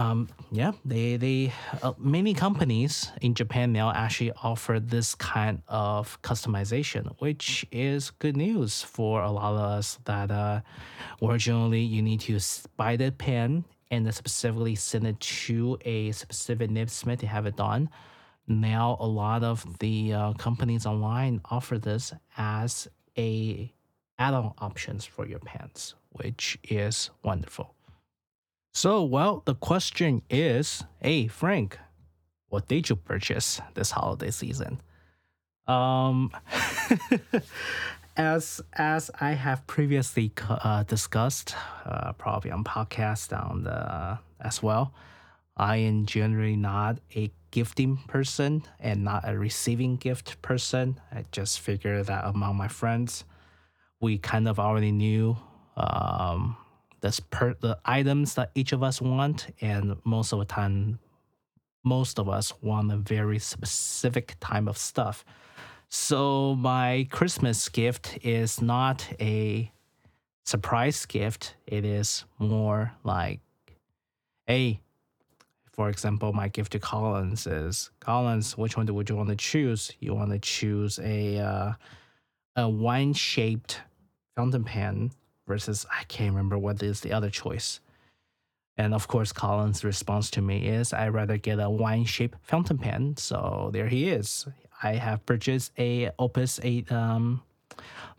Um, 0.00 0.28
yeah, 0.50 0.72
they 0.84 1.16
they 1.16 1.52
uh, 1.82 1.92
many 1.98 2.34
companies 2.34 3.12
in 3.22 3.34
Japan 3.34 3.72
now 3.72 3.92
actually 3.92 4.32
offer 4.42 4.80
this 4.80 5.14
kind 5.14 5.62
of 5.68 6.20
customization, 6.22 7.14
which 7.20 7.64
is 7.70 8.10
good 8.10 8.36
news 8.36 8.82
for 8.82 9.22
a 9.22 9.30
lot 9.30 9.54
of 9.54 9.60
us 9.60 10.00
that 10.04 10.32
uh, 10.32 10.62
originally 11.22 11.80
you 11.80 12.02
need 12.02 12.20
to 12.22 12.40
buy 12.76 12.96
the 12.96 13.12
pen 13.12 13.64
and 13.92 14.12
specifically 14.12 14.74
send 14.74 15.06
it 15.06 15.20
to 15.20 15.78
a 15.84 16.10
specific 16.10 16.70
nib 16.70 16.90
smith 16.90 17.20
to 17.20 17.28
have 17.28 17.46
it 17.46 17.56
done. 17.56 17.88
Now, 18.48 18.96
a 18.98 19.06
lot 19.06 19.44
of 19.44 19.78
the 19.78 20.12
uh, 20.12 20.32
companies 20.34 20.86
online 20.86 21.40
offer 21.50 21.78
this 21.78 22.12
as 22.36 22.88
a 23.16 23.72
add-on 24.18 24.54
options 24.58 25.04
for 25.04 25.24
your 25.24 25.38
pens, 25.38 25.94
which 26.10 26.58
is 26.64 27.10
wonderful. 27.22 27.74
So, 28.76 29.04
well, 29.04 29.42
the 29.44 29.54
question 29.54 30.22
is, 30.28 30.82
hey 31.00 31.28
Frank, 31.28 31.78
what 32.48 32.66
did 32.66 32.88
you 32.88 32.96
purchase 32.96 33.60
this 33.74 33.92
holiday 33.92 34.32
season? 34.32 34.80
Um, 35.68 36.32
as 38.16 38.60
as 38.72 39.12
I 39.20 39.30
have 39.30 39.64
previously 39.68 40.32
uh, 40.48 40.82
discussed, 40.82 41.54
uh, 41.86 42.14
probably 42.14 42.50
on 42.50 42.64
podcast 42.64 43.32
on 43.32 43.62
the 43.62 44.18
as 44.40 44.60
well, 44.60 44.92
I 45.56 45.76
am 45.76 46.04
generally 46.04 46.56
not 46.56 46.98
a 47.14 47.30
gifting 47.52 47.98
person 48.08 48.64
and 48.80 49.04
not 49.04 49.22
a 49.24 49.38
receiving 49.38 49.96
gift 49.96 50.42
person. 50.42 51.00
I 51.12 51.26
just 51.30 51.60
figure 51.60 52.02
that 52.02 52.24
among 52.26 52.56
my 52.56 52.66
friends, 52.66 53.24
we 54.00 54.18
kind 54.18 54.48
of 54.48 54.58
already 54.58 54.90
knew 54.90 55.36
um, 55.76 56.56
this 57.04 57.20
per 57.20 57.54
the 57.60 57.78
items 57.84 58.34
that 58.34 58.50
each 58.54 58.72
of 58.72 58.82
us 58.82 59.00
want, 59.00 59.54
and 59.60 59.96
most 60.04 60.32
of 60.32 60.38
the 60.40 60.44
time, 60.44 60.98
most 61.84 62.18
of 62.18 62.28
us 62.28 62.52
want 62.62 62.90
a 62.90 62.96
very 62.96 63.38
specific 63.38 64.36
type 64.40 64.66
of 64.66 64.76
stuff 64.76 65.24
so 65.96 66.56
my 66.56 67.06
Christmas 67.12 67.68
gift 67.68 68.18
is 68.22 68.60
not 68.60 69.08
a 69.20 69.70
surprise 70.44 71.06
gift. 71.06 71.54
It 71.68 71.84
is 71.84 72.24
more 72.40 72.92
like, 73.04 73.38
hey, 74.48 74.80
for 75.70 75.88
example, 75.88 76.32
my 76.32 76.48
gift 76.48 76.72
to 76.72 76.80
Collins 76.80 77.46
is 77.46 77.92
Collins. 78.00 78.58
Which 78.58 78.76
one 78.76 78.92
would 78.92 79.08
you 79.08 79.14
want 79.14 79.28
to 79.28 79.36
choose? 79.36 79.92
You 80.00 80.14
want 80.14 80.32
to 80.32 80.40
choose 80.40 80.98
a 80.98 81.38
uh, 81.38 81.72
a 82.56 82.68
wine 82.68 83.12
shaped 83.12 83.80
fountain 84.34 84.64
pen 84.64 85.12
versus 85.46 85.86
I 85.90 86.04
can't 86.04 86.30
remember 86.30 86.58
what 86.58 86.82
is 86.82 87.00
the 87.00 87.12
other 87.12 87.30
choice. 87.30 87.80
And 88.76 88.92
of 88.92 89.06
course, 89.06 89.32
Collins' 89.32 89.84
response 89.84 90.30
to 90.32 90.42
me 90.42 90.66
is, 90.66 90.92
I'd 90.92 91.08
rather 91.14 91.36
get 91.36 91.60
a 91.60 91.70
wine 91.70 92.04
shaped 92.04 92.38
fountain 92.42 92.78
pen. 92.78 93.16
So 93.16 93.70
there 93.72 93.86
he 93.86 94.08
is. 94.08 94.46
I 94.82 94.94
have 94.94 95.24
purchased 95.26 95.72
a 95.78 96.10
Opus 96.18 96.58
8, 96.62 96.90
um, 96.90 97.42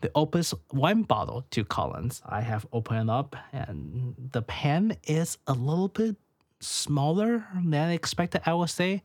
the 0.00 0.10
Opus 0.14 0.54
wine 0.72 1.02
bottle 1.02 1.44
to 1.50 1.64
Collins. 1.64 2.22
I 2.24 2.40
have 2.40 2.66
opened 2.72 3.10
up, 3.10 3.36
and 3.52 4.14
the 4.32 4.42
pen 4.42 4.96
is 5.06 5.36
a 5.46 5.52
little 5.52 5.88
bit 5.88 6.16
smaller 6.60 7.46
than 7.54 7.90
expected, 7.90 8.42
I 8.46 8.54
would 8.54 8.70
say, 8.70 9.02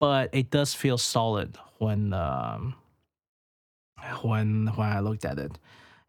but 0.00 0.30
it 0.32 0.50
does 0.50 0.74
feel 0.74 0.98
solid 0.98 1.58
when 1.78 2.12
um, 2.12 2.74
when 4.22 4.66
when 4.74 4.88
I 4.88 5.00
looked 5.00 5.24
at 5.24 5.38
it. 5.38 5.58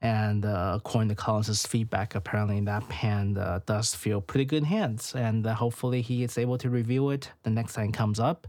And 0.04 0.46
uh, 0.46 0.74
according 0.76 1.08
to 1.10 1.16
Collins's 1.16 1.66
feedback, 1.66 2.14
apparently 2.14 2.60
that 2.60 2.88
pen 2.90 3.38
uh, 3.38 3.62
does 3.66 3.96
feel 3.96 4.20
pretty 4.20 4.44
good 4.44 4.58
in 4.58 4.66
hands, 4.66 5.16
and 5.16 5.48
uh, 5.48 5.56
hopefully 5.56 6.02
he 6.02 6.24
is 6.24 6.38
able 6.38 6.58
to 6.58 6.70
review 6.70 7.10
it 7.12 7.32
the 7.44 7.50
next 7.50 7.74
time 7.76 7.88
it 7.88 7.94
comes 7.94 8.20
up. 8.20 8.46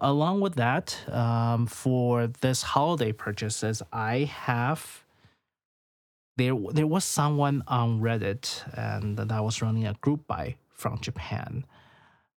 Along 0.00 0.42
with 0.42 0.56
that, 0.56 0.94
um, 1.10 1.66
for 1.66 2.26
this 2.26 2.60
holiday 2.62 3.10
purchases, 3.12 3.82
I 3.90 4.24
have 4.24 5.02
there 6.36 6.54
there 6.72 6.86
was 6.86 7.04
someone 7.06 7.64
on 7.66 8.02
Reddit 8.02 8.46
and 8.76 9.16
that 9.16 9.42
was 9.42 9.62
running 9.62 9.86
a 9.86 9.94
group 10.02 10.26
buy 10.26 10.56
from 10.74 11.00
Japan, 11.00 11.64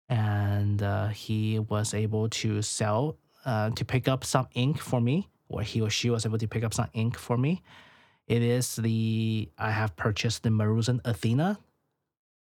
and 0.09 0.81
uh, 0.81 1.09
he 1.09 1.59
was 1.59 1.93
able 1.93 2.29
to 2.29 2.63
sell 2.63 3.17
uh, 3.45 3.71
to 3.71 3.85
pick 3.85 4.07
up 4.07 4.23
some 4.23 4.47
ink 4.55 4.79
for 4.79 5.01
me, 5.01 5.29
or 5.49 5.63
he 5.63 5.81
or 5.81 5.91
she 5.91 6.09
was 6.09 6.25
able 6.25 6.39
to 6.39 6.47
pick 6.47 6.63
up 6.63 6.73
some 6.73 6.87
ink 6.95 7.19
for 7.19 7.37
me. 7.37 7.63
It 8.29 8.43
is 8.43 8.77
the 8.77 9.49
I 9.59 9.71
have 9.71 9.97
purchased 9.97 10.43
the 10.43 10.51
Maruzen 10.51 11.01
Athena 11.05 11.59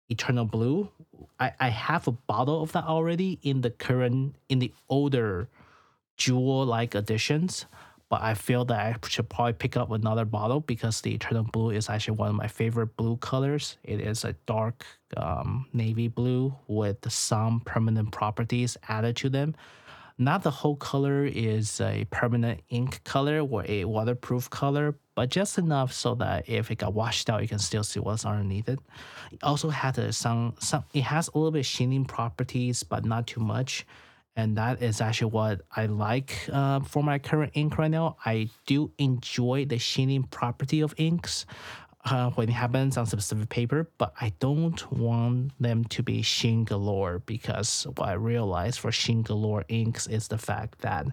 Eternal 0.09 0.45
Blue. 0.45 0.89
I, 1.41 1.53
I 1.59 1.69
have 1.69 2.07
a 2.07 2.13
bottle 2.13 2.63
of 2.63 2.73
that 2.73 2.85
already 2.85 3.41
in 3.43 3.61
the 3.61 3.71
current 3.71 4.37
in 4.49 4.61
the 4.61 4.73
older 4.89 5.49
jewel 6.17 6.65
like 6.65 6.95
editions, 6.95 7.67
but 8.09 8.23
I 8.23 8.35
feel 8.35 8.65
that 8.67 8.79
I 8.79 9.09
should 9.09 9.29
probably 9.29 9.55
pick 9.55 9.77
up 9.77 9.91
another 9.91 10.25
bottle 10.25 10.61
because 10.61 11.01
the 11.01 11.13
Eternal 11.13 11.43
Blue 11.43 11.71
is 11.71 11.89
actually 11.89 12.19
one 12.19 12.29
of 12.29 12.37
my 12.37 12.47
favorite 12.47 12.97
blue 12.97 13.17
colors. 13.17 13.77
It 13.83 14.01
is 14.01 14.25
a 14.25 14.35
dark 14.47 14.87
um, 15.17 15.67
navy 15.73 16.07
blue 16.07 16.55
with 16.69 17.11
some 17.11 17.59
permanent 17.61 18.13
properties 18.13 18.77
added 18.89 19.17
to 19.17 19.29
them. 19.29 19.57
Not 20.17 20.43
the 20.45 20.51
whole 20.51 20.77
color 20.77 21.25
is 21.25 21.81
a 21.81 22.07
permanent 22.11 22.61
ink 22.69 23.03
color 23.05 23.41
or 23.41 23.65
a 23.69 23.85
waterproof 23.85 24.49
color, 24.49 24.97
but 25.17 25.29
just 25.29 25.59
enough 25.59 25.93
so 25.93 26.15
that 26.17 26.49
if 26.49 26.71
it 26.71 26.79
got 26.79 26.95
washed 26.95 27.29
out, 27.29 27.43
you 27.43 27.49
can 27.49 27.59
still 27.59 27.83
see 27.83 27.99
what's 28.01 28.25
underneath 28.25 28.69
it. 28.69 28.79
It 29.33 29.43
also 29.43 29.71
had 29.71 29.99
a, 29.99 30.13
some 30.13 30.55
some. 30.61 30.85
It 30.93 31.03
has 31.03 31.29
a 31.29 31.37
little 31.39 31.51
bit 31.51 31.67
shining 31.67 32.05
properties, 32.05 32.85
but 32.85 33.05
not 33.05 33.27
too 33.27 33.41
much. 33.41 33.85
and 34.37 34.57
that 34.57 34.83
is 34.83 35.01
actually 35.01 35.31
what 35.31 35.61
I 35.77 35.87
like 35.87 36.49
uh, 36.53 36.81
for 36.81 37.03
my 37.05 37.19
current 37.19 37.53
ink 37.55 37.79
right 37.79 37.91
now. 37.91 38.17
I 38.25 38.49
do 38.67 38.91
enjoy 38.99 39.65
the 39.67 39.79
sheening 39.79 40.25
property 40.25 40.81
of 40.81 40.93
inks 40.97 41.47
uh, 42.05 42.31
when 42.31 42.49
it 42.49 42.53
happens 42.53 42.97
on 42.97 43.07
specific 43.07 43.49
paper, 43.49 43.89
but 43.99 44.13
I 44.21 44.33
don't 44.39 44.93
want 44.93 45.53
them 45.61 45.85
to 45.85 46.03
be 46.03 46.23
sheen 46.23 46.65
galore 46.65 47.21
because 47.21 47.87
what 47.97 48.09
I 48.09 48.13
realized 48.13 48.81
for 48.81 48.93
sheen 48.93 49.23
galore 49.23 49.65
inks 49.69 50.07
is 50.07 50.29
the 50.29 50.37
fact 50.37 50.81
that 50.81 51.07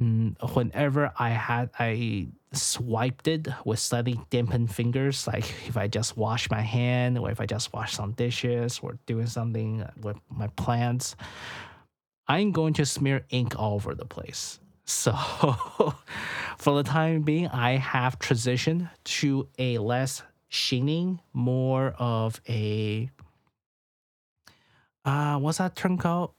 mm, 0.00 0.54
whenever 0.54 1.12
I 1.18 1.30
had 1.30 1.70
I 1.78 2.28
swiped 2.52 3.28
it 3.28 3.48
with 3.64 3.78
slightly 3.78 4.18
dampened 4.30 4.74
fingers, 4.74 5.26
like 5.26 5.44
if 5.66 5.76
I 5.76 5.88
just 5.88 6.16
wash 6.16 6.50
my 6.50 6.62
hand 6.62 7.18
or 7.18 7.30
if 7.30 7.40
I 7.40 7.46
just 7.46 7.72
wash 7.72 7.92
some 7.92 8.12
dishes 8.12 8.80
or 8.82 8.98
doing 9.04 9.26
something 9.26 9.84
with 10.00 10.16
my 10.30 10.46
plants, 10.48 11.14
I'm 12.26 12.52
going 12.52 12.72
to 12.74 12.86
smear 12.86 13.26
ink 13.28 13.58
all 13.58 13.74
over 13.74 13.94
the 13.94 14.06
place. 14.06 14.60
So 14.84 15.12
for 16.58 16.74
the 16.74 16.82
time 16.82 17.22
being, 17.22 17.48
I 17.48 17.76
have 17.76 18.18
transitioned 18.18 18.90
to 19.04 19.48
a 19.58 19.78
less 19.78 20.22
sheening, 20.48 21.20
more 21.32 21.94
of 21.98 22.40
a 22.48 23.10
uh 25.04 25.38
what's 25.38 25.58
that 25.58 25.76
term 25.76 25.98
called? 25.98 26.32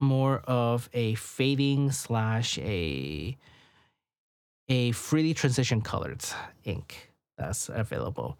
More 0.00 0.38
of 0.46 0.88
a 0.92 1.14
fading 1.14 1.90
slash 1.92 2.58
a 2.58 3.36
a 4.68 4.90
freely 4.92 5.32
transition 5.34 5.80
colored 5.80 6.24
ink 6.64 7.12
that's 7.38 7.68
available, 7.68 8.38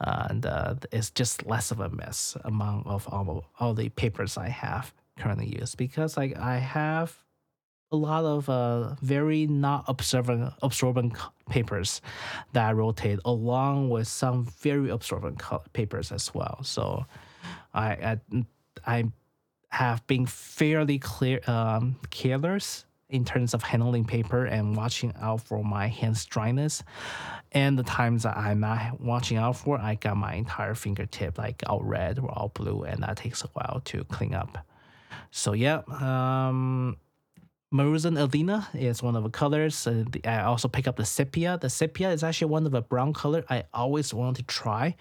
and 0.00 0.44
uh, 0.46 0.74
it's 0.90 1.10
just 1.10 1.46
less 1.46 1.70
of 1.70 1.80
a 1.80 1.90
mess 1.90 2.36
among 2.44 2.82
of 2.86 3.06
all, 3.08 3.44
all 3.58 3.74
the 3.74 3.88
papers 3.90 4.36
I 4.36 4.48
have 4.48 4.92
currently 5.18 5.46
used 5.46 5.76
because 5.76 6.16
like 6.16 6.36
I 6.38 6.56
have 6.58 7.16
a 7.92 7.96
lot 7.96 8.24
of 8.24 8.48
uh, 8.48 8.94
very 9.02 9.46
not 9.46 9.84
absorbent 9.88 10.52
absorbent 10.62 11.14
papers 11.48 12.00
that 12.52 12.76
rotate 12.76 13.18
along 13.24 13.90
with 13.90 14.06
some 14.06 14.44
very 14.60 14.90
absorbent 14.90 15.42
papers 15.72 16.12
as 16.12 16.32
well. 16.34 16.60
So 16.62 17.04
I 17.74 18.18
I, 18.34 18.44
I 18.86 19.04
have 19.70 20.06
been 20.06 20.26
fairly 20.26 20.98
clear 20.98 21.40
um, 21.46 21.96
careless 22.10 22.84
in 23.08 23.24
terms 23.24 23.54
of 23.54 23.62
handling 23.62 24.04
paper 24.04 24.44
and 24.44 24.76
watching 24.76 25.12
out 25.20 25.40
for 25.40 25.64
my 25.64 25.88
hands 25.88 26.24
dryness. 26.24 26.82
And 27.52 27.76
the 27.76 27.82
times 27.82 28.22
that 28.22 28.36
I'm 28.36 28.60
not 28.60 29.00
watching 29.00 29.36
out 29.36 29.56
for, 29.56 29.78
I 29.78 29.96
got 29.96 30.16
my 30.16 30.34
entire 30.34 30.74
fingertip 30.74 31.36
like 31.36 31.62
all 31.66 31.82
red 31.82 32.20
or 32.20 32.30
all 32.30 32.50
blue, 32.54 32.84
and 32.84 33.02
that 33.02 33.16
takes 33.16 33.42
a 33.42 33.48
while 33.48 33.80
to 33.86 34.04
clean 34.04 34.34
up. 34.34 34.64
So 35.32 35.52
yeah, 35.54 35.82
um, 35.88 36.96
Maruzen 37.72 38.20
Athena 38.20 38.68
is 38.74 39.00
one 39.00 39.14
of 39.14 39.22
the 39.22 39.30
colors. 39.30 39.86
Uh, 39.86 40.04
I 40.24 40.40
also 40.40 40.66
pick 40.66 40.88
up 40.88 40.96
the 40.96 41.04
Sepia. 41.04 41.56
The 41.60 41.70
Sepia 41.70 42.10
is 42.10 42.24
actually 42.24 42.50
one 42.50 42.66
of 42.66 42.72
the 42.72 42.82
brown 42.82 43.12
color 43.12 43.44
I 43.48 43.62
always 43.72 44.12
wanted 44.12 44.36
to 44.38 44.42
try, 44.52 44.96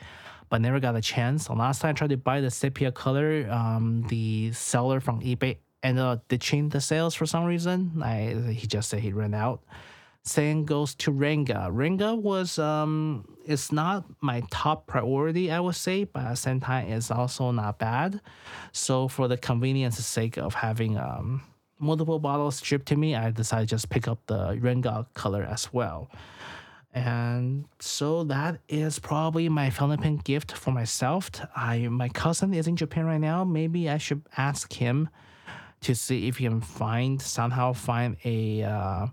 but 0.50 0.62
never 0.62 0.80
got 0.80 0.96
a 0.96 1.02
chance. 1.02 1.48
The 1.48 1.54
last 1.54 1.82
time 1.82 1.90
I 1.90 1.94
tried 1.94 2.12
to 2.12 2.18
buy 2.18 2.42
the 2.42 2.52
Sepia 2.52 2.92
color, 2.92 3.50
um, 3.50 4.06
the 4.10 4.52
seller 4.52 5.00
from 5.00 5.20
eBay 5.22 5.58
ended 5.82 6.04
up 6.04 6.28
ditching 6.28 6.70
the 6.70 6.80
sales 6.80 7.16
for 7.16 7.26
some 7.26 7.46
reason. 7.46 8.04
I, 8.04 8.52
he 8.52 8.68
just 8.68 8.90
said 8.90 9.00
he 9.00 9.14
ran 9.14 9.34
out. 9.34 9.64
Same 10.24 10.64
goes 10.64 10.94
to 10.96 11.12
Renga. 11.12 11.72
Renga 11.72 12.16
was 12.16 12.60
um 12.60 13.26
it's 13.48 13.72
not 13.72 14.06
my 14.22 14.44
top 14.52 14.86
priority, 14.86 15.50
I 15.50 15.60
would 15.60 15.76
say, 15.76 16.04
but 16.04 16.24
at 16.24 16.30
the 16.32 16.36
same 16.36 16.60
time 16.60 16.90
it's 16.90 17.10
also 17.10 17.50
not 17.50 17.80
bad. 17.80 18.22
So 18.74 19.08
for 19.08 19.28
the 19.28 19.38
convenience 19.38 19.98
sake 20.06 20.38
of 20.38 20.54
having 20.54 20.98
um 21.00 21.42
multiple 21.80 22.20
bottles 22.20 22.62
shipped 22.64 22.88
to 22.88 22.96
me, 22.96 23.16
I 23.16 23.32
decided 23.32 23.70
to 23.70 23.76
just 23.76 23.90
pick 23.90 24.08
up 24.08 24.20
the 24.28 24.56
Renga 24.56 25.08
color 25.14 25.44
as 25.44 25.74
well. 25.74 26.10
And 26.94 27.66
so 27.80 28.24
that 28.26 28.62
is 28.68 28.98
probably 28.98 29.48
my 29.48 29.70
pen 29.70 30.18
gift 30.24 30.52
for 30.54 30.72
myself. 30.72 31.30
I 31.56 31.88
my 31.88 32.10
cousin 32.10 32.54
is 32.54 32.68
in 32.68 32.76
Japan 32.76 33.06
right 33.06 33.22
now. 33.22 33.44
Maybe 33.44 33.90
I 33.90 34.00
should 34.00 34.24
ask 34.38 34.74
him 34.74 35.10
to 35.82 35.96
see 35.96 36.28
if 36.28 36.38
he 36.38 36.46
can 36.46 36.62
find 36.62 37.22
somehow 37.22 37.74
find 37.74 38.18
a 38.26 38.64
uh, 38.64 39.08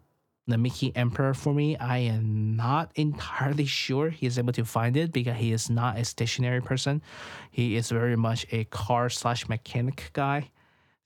the 0.46 0.56
Mickey 0.56 0.92
Emperor 0.94 1.34
for 1.34 1.52
me. 1.52 1.76
I 1.76 1.98
am 1.98 2.56
not 2.56 2.92
entirely 2.94 3.66
sure 3.66 4.10
he 4.10 4.26
is 4.26 4.38
able 4.38 4.52
to 4.54 4.64
find 4.64 4.96
it 4.96 5.12
because 5.12 5.36
he 5.36 5.52
is 5.52 5.68
not 5.68 5.98
a 5.98 6.04
stationary 6.04 6.62
person. 6.62 7.02
He 7.50 7.76
is 7.76 7.90
very 7.90 8.16
much 8.16 8.46
a 8.52 8.64
car 8.64 9.10
slash 9.10 9.48
mechanic 9.48 10.10
guy. 10.12 10.50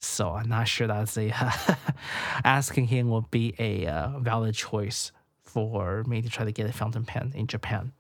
So 0.01 0.31
I'm 0.31 0.49
not 0.49 0.67
sure 0.67 0.87
that's 0.87 1.17
a 1.19 1.31
asking 2.45 2.87
him 2.87 3.11
will 3.11 3.29
be 3.31 3.55
a 3.59 3.87
uh, 3.87 4.19
valid 4.19 4.55
choice 4.55 5.13
for 5.43 6.05
me 6.05 6.23
to 6.23 6.29
try 6.29 6.45
to 6.45 6.53
get 6.53 6.69
a 6.69 6.73
fountain 6.73 7.05
pen 7.05 7.33
in 7.35 7.47
Japan. 7.47 7.93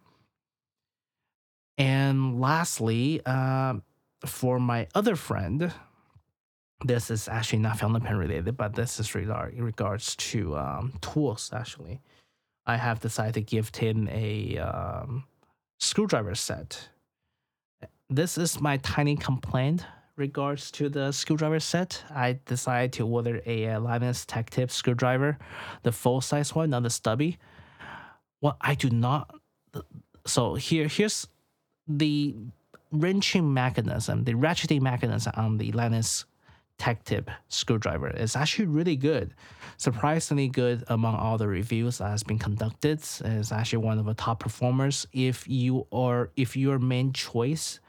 And 1.76 2.40
lastly, 2.40 3.20
uh, 3.26 3.74
for 4.24 4.58
my 4.58 4.86
other 4.94 5.16
friend, 5.16 5.72
this 6.84 7.10
is 7.10 7.28
actually 7.28 7.58
not 7.58 7.78
fountain 7.78 8.02
pen 8.02 8.16
related, 8.16 8.56
but 8.56 8.74
this 8.74 8.98
is 8.98 9.14
regard 9.14 9.54
in 9.54 9.64
regards 9.64 10.16
to 10.16 10.56
um, 10.56 10.94
tools. 11.00 11.50
Actually, 11.52 12.00
I 12.66 12.76
have 12.76 13.00
decided 13.00 13.34
to 13.34 13.40
give 13.42 13.74
him 13.74 14.08
a 14.10 14.58
um, 14.58 15.24
screwdriver 15.78 16.34
set. 16.34 16.88
This 18.08 18.38
is 18.38 18.60
my 18.60 18.78
tiny 18.78 19.16
complaint 19.16 19.84
regards 20.20 20.70
to 20.72 20.88
the 20.88 21.10
screwdriver 21.10 21.58
set. 21.58 22.04
I 22.10 22.38
decided 22.46 22.92
to 22.94 23.06
order 23.06 23.40
a, 23.46 23.66
uh, 23.66 23.78
a 23.78 23.80
Linus 23.80 24.24
Tech 24.24 24.50
Tip 24.50 24.70
screwdriver, 24.70 25.38
the 25.82 25.90
full 25.90 26.20
size 26.20 26.54
one, 26.54 26.70
not 26.70 26.84
the 26.84 26.90
stubby. 26.90 27.38
Well, 28.40 28.56
I 28.60 28.74
do 28.74 28.90
not. 28.90 29.34
So 30.26 30.54
here, 30.54 30.86
here's 30.86 31.26
the 31.88 32.36
wrenching 32.92 33.52
mechanism, 33.52 34.24
the 34.24 34.34
ratcheting 34.34 34.80
mechanism 34.80 35.32
on 35.36 35.58
the 35.58 35.72
Linus 35.72 36.24
tech 36.78 37.04
tip 37.04 37.30
screwdriver. 37.48 38.08
It's 38.08 38.34
actually 38.34 38.66
really 38.66 38.96
good, 38.96 39.34
surprisingly 39.76 40.48
good 40.48 40.82
among 40.88 41.14
all 41.14 41.36
the 41.36 41.46
reviews 41.46 41.98
that 41.98 42.08
has 42.08 42.22
been 42.22 42.38
conducted. 42.38 43.00
It's 43.24 43.52
actually 43.52 43.84
one 43.84 43.98
of 43.98 44.06
the 44.06 44.14
top 44.14 44.40
performers. 44.40 45.06
If 45.12 45.46
you 45.46 45.86
are 45.92 46.30
if 46.36 46.56
your 46.56 46.78
main 46.78 47.12
choice 47.12 47.80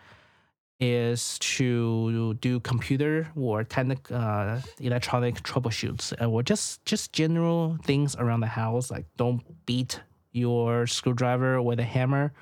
is 0.81 1.37
to 1.39 2.33
do 2.41 2.59
computer 2.59 3.31
or 3.37 3.63
technic, 3.63 4.11
uh, 4.11 4.59
electronic 4.79 5.35
troubleshoots 5.43 6.11
uh, 6.19 6.25
or 6.25 6.41
just 6.41 6.83
just 6.85 7.13
general 7.13 7.77
things 7.83 8.15
around 8.17 8.39
the 8.41 8.47
house, 8.47 8.89
like 8.89 9.05
don't 9.15 9.41
beat 9.65 10.01
your 10.31 10.87
screwdriver 10.87 11.61
with 11.61 11.79
a 11.79 11.83
hammer 11.83 12.33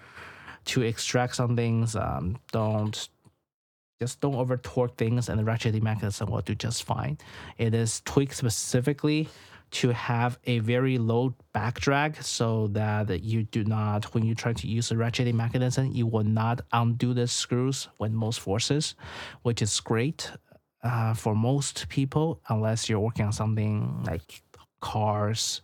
to 0.65 0.81
extract 0.81 1.35
some 1.35 1.55
things. 1.55 1.95
Um, 1.95 2.37
don't 2.51 3.09
just 3.99 4.21
don't 4.21 4.35
over 4.35 4.55
torque 4.55 4.95
things 4.95 5.27
and 5.27 5.37
the 5.37 5.43
ratcheting 5.43 5.81
mechanism 5.81 6.31
will 6.31 6.41
do 6.41 6.55
just 6.55 6.83
fine. 6.83 7.17
It 7.57 7.73
is 7.73 8.01
tweaked 8.05 8.35
specifically 8.35 9.27
to 9.71 9.89
have 9.89 10.39
a 10.45 10.59
very 10.59 10.97
low 10.97 11.35
back 11.53 11.79
drag 11.79 12.21
so 12.21 12.67
that 12.67 13.23
you 13.23 13.43
do 13.43 13.63
not, 13.63 14.13
when 14.13 14.25
you 14.25 14.35
try 14.35 14.53
to 14.53 14.67
use 14.67 14.89
the 14.89 14.95
ratcheting 14.95 15.35
mechanism, 15.35 15.91
you 15.91 16.07
will 16.07 16.23
not 16.23 16.61
undo 16.71 17.13
the 17.13 17.27
screws 17.27 17.87
when 17.97 18.13
most 18.15 18.39
forces, 18.39 18.95
which 19.43 19.61
is 19.61 19.79
great 19.79 20.31
uh, 20.83 21.13
for 21.13 21.35
most 21.35 21.89
people, 21.89 22.41
unless 22.49 22.89
you're 22.89 22.99
working 22.99 23.25
on 23.25 23.33
something 23.33 24.03
like 24.05 24.41
cars, 24.81 25.61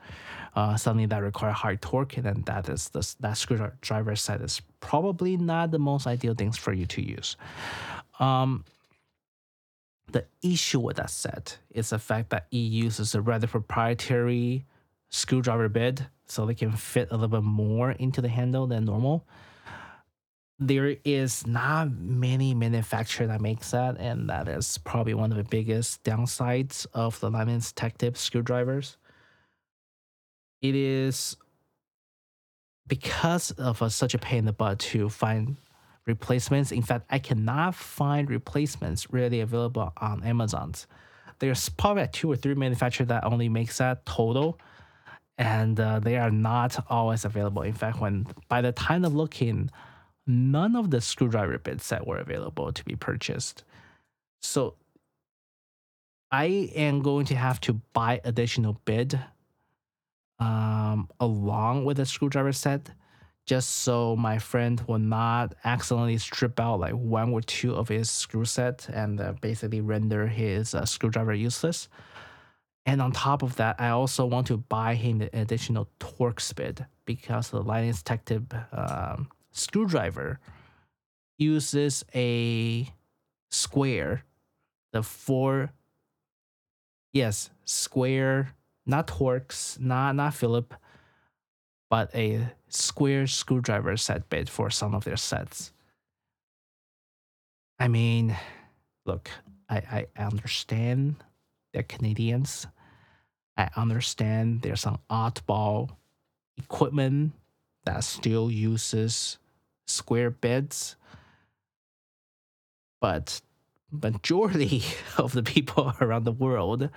uh, 0.55 0.75
something 0.75 1.07
that 1.07 1.21
require 1.21 1.51
high 1.51 1.77
torque, 1.77 2.15
then 2.15 2.43
that 2.45 2.69
is 2.69 2.89
the, 2.89 3.15
that 3.19 3.37
screwdriver 3.37 4.15
set 4.15 4.41
is 4.41 4.61
probably 4.79 5.37
not 5.37 5.71
the 5.71 5.79
most 5.79 6.05
ideal 6.07 6.33
things 6.33 6.57
for 6.57 6.73
you 6.73 6.85
to 6.85 7.01
use. 7.01 7.37
Um, 8.19 8.65
the 10.11 10.25
issue 10.41 10.79
with 10.79 10.97
that 10.97 11.09
set 11.09 11.57
is 11.71 11.89
the 11.89 11.99
fact 11.99 12.29
that 12.29 12.47
it 12.51 12.57
uses 12.57 13.15
a 13.15 13.21
rather 13.21 13.47
proprietary 13.47 14.65
screwdriver 15.09 15.69
bit, 15.69 16.03
so 16.25 16.45
they 16.45 16.53
can 16.53 16.71
fit 16.71 17.09
a 17.11 17.15
little 17.15 17.41
bit 17.41 17.43
more 17.43 17.91
into 17.91 18.21
the 18.21 18.29
handle 18.29 18.67
than 18.67 18.85
normal. 18.85 19.25
There 20.57 20.95
is 21.03 21.45
not 21.45 21.91
many 21.91 22.53
manufacturer 22.53 23.27
that 23.27 23.41
makes 23.41 23.71
that, 23.71 23.97
and 23.99 24.29
that 24.29 24.47
is 24.47 24.77
probably 24.79 25.13
one 25.13 25.31
of 25.31 25.37
the 25.37 25.43
biggest 25.43 26.03
downsides 26.03 26.87
of 26.93 27.19
the 27.19 27.29
Linus 27.29 27.71
Tech 27.71 27.97
Tip 27.97 28.15
screwdrivers. 28.15 28.97
It 30.61 30.75
is 30.75 31.35
because 32.87 33.51
of 33.51 33.81
a, 33.81 33.89
such 33.89 34.13
a 34.13 34.17
pain 34.17 34.39
in 34.39 34.45
the 34.45 34.53
butt 34.53 34.79
to 34.79 35.09
find 35.09 35.57
replacements. 36.05 36.71
In 36.71 36.81
fact, 36.81 37.05
I 37.09 37.19
cannot 37.19 37.75
find 37.75 38.29
replacements 38.29 39.11
really 39.11 39.41
available 39.41 39.91
on 39.97 40.23
Amazon's. 40.23 40.87
There's 41.39 41.67
probably 41.69 42.07
two 42.11 42.31
or 42.31 42.35
three 42.35 42.55
manufacturers 42.55 43.09
that 43.09 43.23
only 43.25 43.49
makes 43.49 43.77
that 43.79 44.05
total, 44.05 44.59
and 45.37 45.79
uh, 45.79 45.99
they 45.99 46.17
are 46.17 46.31
not 46.31 46.85
always 46.89 47.25
available. 47.25 47.63
In 47.63 47.73
fact, 47.73 47.99
when 47.99 48.27
by 48.47 48.61
the 48.61 48.71
time 48.71 49.03
of 49.03 49.13
looking, 49.13 49.69
none 50.25 50.75
of 50.75 50.91
the 50.91 51.01
screwdriver 51.01 51.57
bits 51.57 51.89
that 51.89 52.07
were 52.07 52.17
available 52.17 52.71
to 52.71 52.85
be 52.85 52.95
purchased. 52.95 53.63
So 54.41 54.75
I 56.31 56.45
am 56.75 57.01
going 57.01 57.25
to 57.27 57.35
have 57.35 57.59
to 57.61 57.73
buy 57.93 58.21
additional 58.23 58.79
bit 58.85 59.15
um, 60.39 61.09
along 61.19 61.85
with 61.85 61.97
the 61.97 62.05
screwdriver 62.05 62.51
set 62.51 62.91
just 63.45 63.69
so 63.69 64.15
my 64.15 64.39
friend 64.39 64.81
will 64.87 64.99
not 64.99 65.53
accidentally 65.63 66.17
strip 66.17 66.59
out 66.59 66.79
like 66.79 66.93
one 66.93 67.31
or 67.31 67.41
two 67.41 67.75
of 67.75 67.87
his 67.87 68.09
screw 68.09 68.45
set 68.45 68.87
and 68.89 69.21
uh, 69.21 69.33
basically 69.39 69.81
render 69.81 70.27
his 70.27 70.73
uh, 70.73 70.83
screwdriver 70.83 71.33
useless. 71.33 71.87
And 72.87 73.01
on 73.01 73.11
top 73.11 73.43
of 73.43 73.55
that, 73.57 73.75
I 73.79 73.89
also 73.89 74.25
want 74.25 74.47
to 74.47 74.57
buy 74.57 74.95
him 74.95 75.19
the 75.19 75.29
additional 75.37 75.87
Torx 75.99 76.55
bit 76.55 76.81
because 77.05 77.49
the 77.49 77.61
Linus 77.61 78.01
Tech 78.01 78.25
Tip 78.25 78.53
um, 78.71 79.29
screwdriver 79.51 80.39
uses 81.37 82.03
a 82.13 82.87
square, 83.51 84.23
the 84.91 85.03
four, 85.03 85.71
yes, 87.13 87.49
square, 87.65 88.55
not 88.85 89.07
Torx, 89.07 89.79
not 89.79 90.15
not 90.15 90.33
Philip, 90.33 90.73
but 91.89 92.13
a 92.15 92.51
square 92.67 93.27
screwdriver 93.27 93.95
set 93.97 94.29
bit 94.29 94.49
for 94.49 94.69
some 94.69 94.93
of 94.95 95.03
their 95.03 95.17
sets. 95.17 95.71
I 97.79 97.87
mean, 97.87 98.35
look, 99.05 99.29
I, 99.69 100.07
I 100.17 100.21
understand 100.23 101.15
they're 101.73 101.83
Canadians. 101.83 102.67
I 103.57 103.69
understand 103.75 104.61
there's 104.61 104.81
some 104.81 104.99
oddball 105.09 105.89
equipment 106.57 107.33
that 107.85 108.03
still 108.03 108.49
uses 108.49 109.37
square 109.87 110.31
bits, 110.31 110.95
but 112.99 113.41
majority 113.91 114.83
of 115.17 115.31
the 115.33 115.43
people 115.43 115.93
around 116.01 116.23
the 116.23 116.31
world 116.31 116.89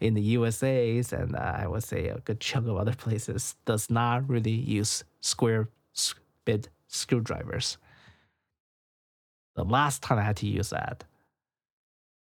in 0.00 0.14
the 0.14 0.22
USA's 0.22 1.12
and 1.12 1.34
uh, 1.34 1.54
I 1.56 1.66
would 1.66 1.82
say 1.82 2.08
a 2.08 2.18
good 2.18 2.40
chunk 2.40 2.68
of 2.68 2.76
other 2.76 2.94
places 2.94 3.56
does 3.64 3.90
not 3.90 4.28
really 4.28 4.52
use 4.52 5.04
square 5.20 5.68
bit 6.44 6.68
screwdrivers. 6.86 7.78
The 9.56 9.64
last 9.64 10.02
time 10.02 10.18
I 10.18 10.22
had 10.22 10.36
to 10.36 10.46
use 10.46 10.70
that 10.70 11.04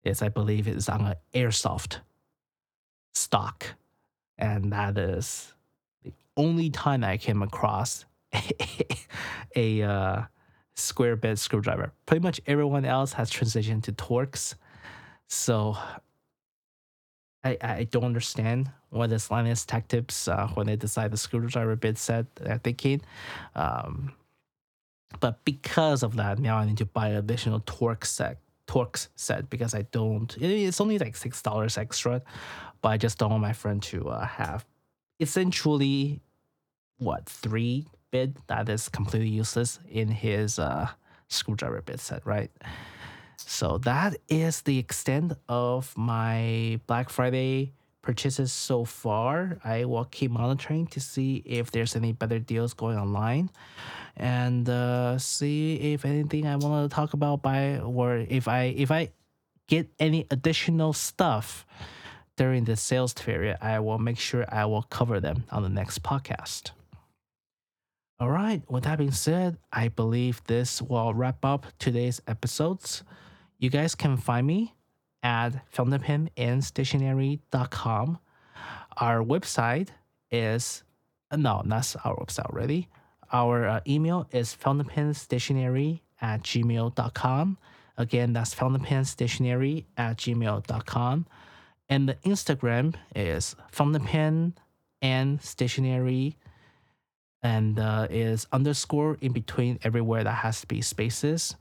is 0.03 0.21
I 0.21 0.29
believe 0.29 0.67
it's 0.67 0.87
on 0.87 1.05
an 1.05 1.15
airsoft 1.33 1.97
stock, 3.13 3.75
and 4.37 4.71
that 4.71 4.97
is 4.97 5.53
the 6.03 6.13
only 6.37 6.69
time 6.69 7.03
I 7.03 7.17
came 7.17 7.41
across 7.41 8.05
a, 8.33 8.85
a 9.55 9.81
uh, 9.81 10.21
square 10.75 11.15
bit 11.15 11.39
screwdriver. 11.39 11.91
Pretty 12.05 12.21
much 12.21 12.41
everyone 12.47 12.85
else 12.85 13.13
has 13.13 13.31
transitioned 13.31 13.83
to 13.83 13.93
Torx. 13.93 14.55
So 15.27 15.77
I, 17.43 17.57
I 17.61 17.83
don't 17.85 18.03
understand 18.03 18.71
what 18.89 19.09
this 19.09 19.31
Linus 19.31 19.65
Tech 19.65 19.87
Tips 19.87 20.27
uh, 20.27 20.47
when 20.55 20.67
they 20.67 20.75
decide 20.75 21.11
the 21.11 21.17
screwdriver 21.17 21.75
bit 21.75 21.97
set 21.97 22.33
they're 22.35 22.57
thinking. 22.57 23.01
Um, 23.55 24.13
but 25.19 25.43
because 25.45 26.03
of 26.03 26.15
that, 26.17 26.39
now 26.39 26.57
I 26.57 26.65
need 26.65 26.77
to 26.77 26.85
buy 26.85 27.09
an 27.09 27.17
additional 27.17 27.61
Torx 27.61 28.05
set. 28.05 28.39
Torx 28.67 29.09
set 29.15 29.49
because 29.49 29.75
I 29.75 29.83
don't. 29.83 30.35
It's 30.41 30.81
only 30.81 30.97
like 30.97 31.15
six 31.15 31.41
dollars 31.41 31.77
extra, 31.77 32.21
but 32.81 32.89
I 32.89 32.97
just 32.97 33.19
don't 33.19 33.29
want 33.29 33.43
my 33.43 33.53
friend 33.53 33.81
to 33.83 34.09
uh, 34.09 34.25
have 34.25 34.65
essentially 35.19 36.19
what 36.97 37.27
three 37.27 37.85
bit 38.15 38.47
that 38.47 38.69
is 38.69 38.87
completely 38.87 39.33
useless 39.43 39.79
in 39.89 40.07
his 40.07 40.59
uh, 40.59 40.87
screwdriver 41.27 41.81
bit 41.81 41.99
set, 41.99 42.21
right? 42.25 42.51
So 43.37 43.77
that 43.79 44.15
is 44.29 44.61
the 44.61 44.77
extent 44.79 45.33
of 45.49 45.93
my 45.97 46.79
Black 46.87 47.09
Friday 47.09 47.73
purchases 48.01 48.51
so 48.51 48.85
far. 48.85 49.57
I 49.63 49.85
will 49.85 50.05
keep 50.05 50.31
monitoring 50.31 50.87
to 50.95 50.99
see 50.99 51.43
if 51.45 51.71
there's 51.71 51.95
any 51.95 52.13
better 52.13 52.39
deals 52.39 52.73
going 52.73 52.97
online 52.97 53.49
and 54.15 54.69
uh, 54.69 55.17
see 55.17 55.93
if 55.93 56.05
anything 56.05 56.47
I 56.47 56.55
want 56.55 56.89
to 56.89 56.95
talk 56.95 57.13
about 57.13 57.41
by 57.41 57.79
or 57.79 58.17
if 58.17 58.47
I 58.47 58.73
if 58.77 58.91
I 58.91 59.11
get 59.67 59.89
any 59.99 60.25
additional 60.31 60.93
stuff 60.93 61.65
during 62.37 62.63
the 62.65 62.75
sales 62.75 63.13
period, 63.13 63.57
I 63.61 63.79
will 63.79 63.99
make 63.99 64.19
sure 64.19 64.45
I 64.47 64.65
will 64.65 64.83
cover 64.83 65.19
them 65.19 65.43
on 65.51 65.63
the 65.63 65.73
next 65.81 66.03
podcast. 66.03 66.71
All 68.17 68.29
right, 68.29 68.61
with 68.69 68.85
that 68.85 68.97
being 68.97 69.11
said, 69.11 69.57
I 69.73 69.89
believe 69.89 70.41
this 70.45 70.81
will 70.81 71.13
wrap 71.13 71.43
up 71.43 71.65
today's 71.79 72.21
episodes. 72.27 73.03
You 73.59 73.69
guys 73.69 73.93
can 73.93 74.15
find 74.15 74.47
me 74.47 74.73
at 75.21 75.69
fountainpenandstationery.com. 75.73 78.19
Our 78.97 79.21
website 79.21 79.89
is, 80.31 80.85
no, 81.35 81.61
that's 81.65 81.97
our 81.97 82.15
website 82.15 82.45
already. 82.45 82.87
Our 83.33 83.67
uh, 83.67 83.81
email 83.85 84.29
is 84.31 84.55
fountainpenstationery 84.55 85.99
at 86.21 86.41
gmail.com. 86.43 87.57
Again, 87.97 88.31
that's 88.31 88.55
fountainpenstationery 88.55 89.83
at 89.97 90.19
gmail.com. 90.19 91.25
And 91.89 92.07
the 92.07 92.13
Instagram 92.25 92.95
is 93.13 93.57
stationery 95.41 96.37
and 97.45 97.77
uh, 97.77 98.07
is 98.09 98.47
underscore 98.51 99.19
in 99.21 99.31
between 99.31 99.77
everywhere 99.83 100.23
that 100.23 100.37
has 100.45 100.61
to 100.61 100.67
be 100.67 100.81
spaces. 100.81 101.55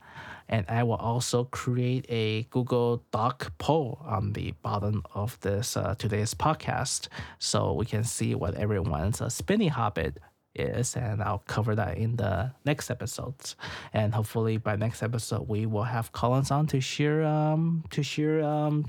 And 0.49 0.65
I 0.67 0.81
will 0.81 1.01
also 1.11 1.43
create 1.45 2.05
a 2.09 2.43
Google 2.49 3.03
Doc 3.11 3.53
poll 3.59 3.99
on 4.03 4.33
the 4.33 4.53
bottom 4.63 5.03
of 5.13 5.39
this 5.41 5.77
uh, 5.77 5.93
today's 5.95 6.33
podcast 6.33 7.07
so 7.37 7.73
we 7.73 7.85
can 7.85 8.03
see 8.03 8.33
what 8.33 8.55
everyone's 8.55 9.21
uh, 9.21 9.29
spinning 9.29 9.69
hobbit 9.69 10.17
is, 10.55 10.95
and 10.95 11.21
I'll 11.21 11.43
cover 11.45 11.75
that 11.75 11.97
in 11.97 12.15
the 12.15 12.51
next 12.65 12.89
episodes. 12.89 13.55
And 13.93 14.13
hopefully 14.13 14.57
by 14.57 14.75
next 14.77 15.03
episode 15.03 15.47
we 15.47 15.67
will 15.67 15.83
have 15.83 16.11
Collins 16.11 16.49
on 16.49 16.65
to 16.67 16.79
share 16.81 17.23
um 17.23 17.83
to 17.91 18.01
share 18.01 18.41
um 18.43 18.85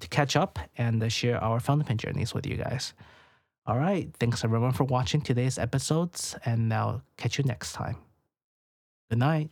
to 0.00 0.08
catch 0.08 0.34
up 0.34 0.58
and 0.78 1.02
uh, 1.02 1.08
share 1.08 1.38
our 1.38 1.60
fountain 1.60 1.86
pen 1.86 1.98
journeys 1.98 2.34
with 2.34 2.46
you 2.46 2.56
guys. 2.56 2.94
All 3.66 3.78
right. 3.78 4.08
Thanks 4.20 4.44
everyone 4.44 4.72
for 4.72 4.84
watching 4.84 5.20
today's 5.20 5.58
episodes, 5.58 6.36
and 6.44 6.72
I'll 6.72 7.02
catch 7.16 7.36
you 7.38 7.44
next 7.44 7.72
time. 7.72 7.96
Good 9.10 9.18
night. 9.18 9.50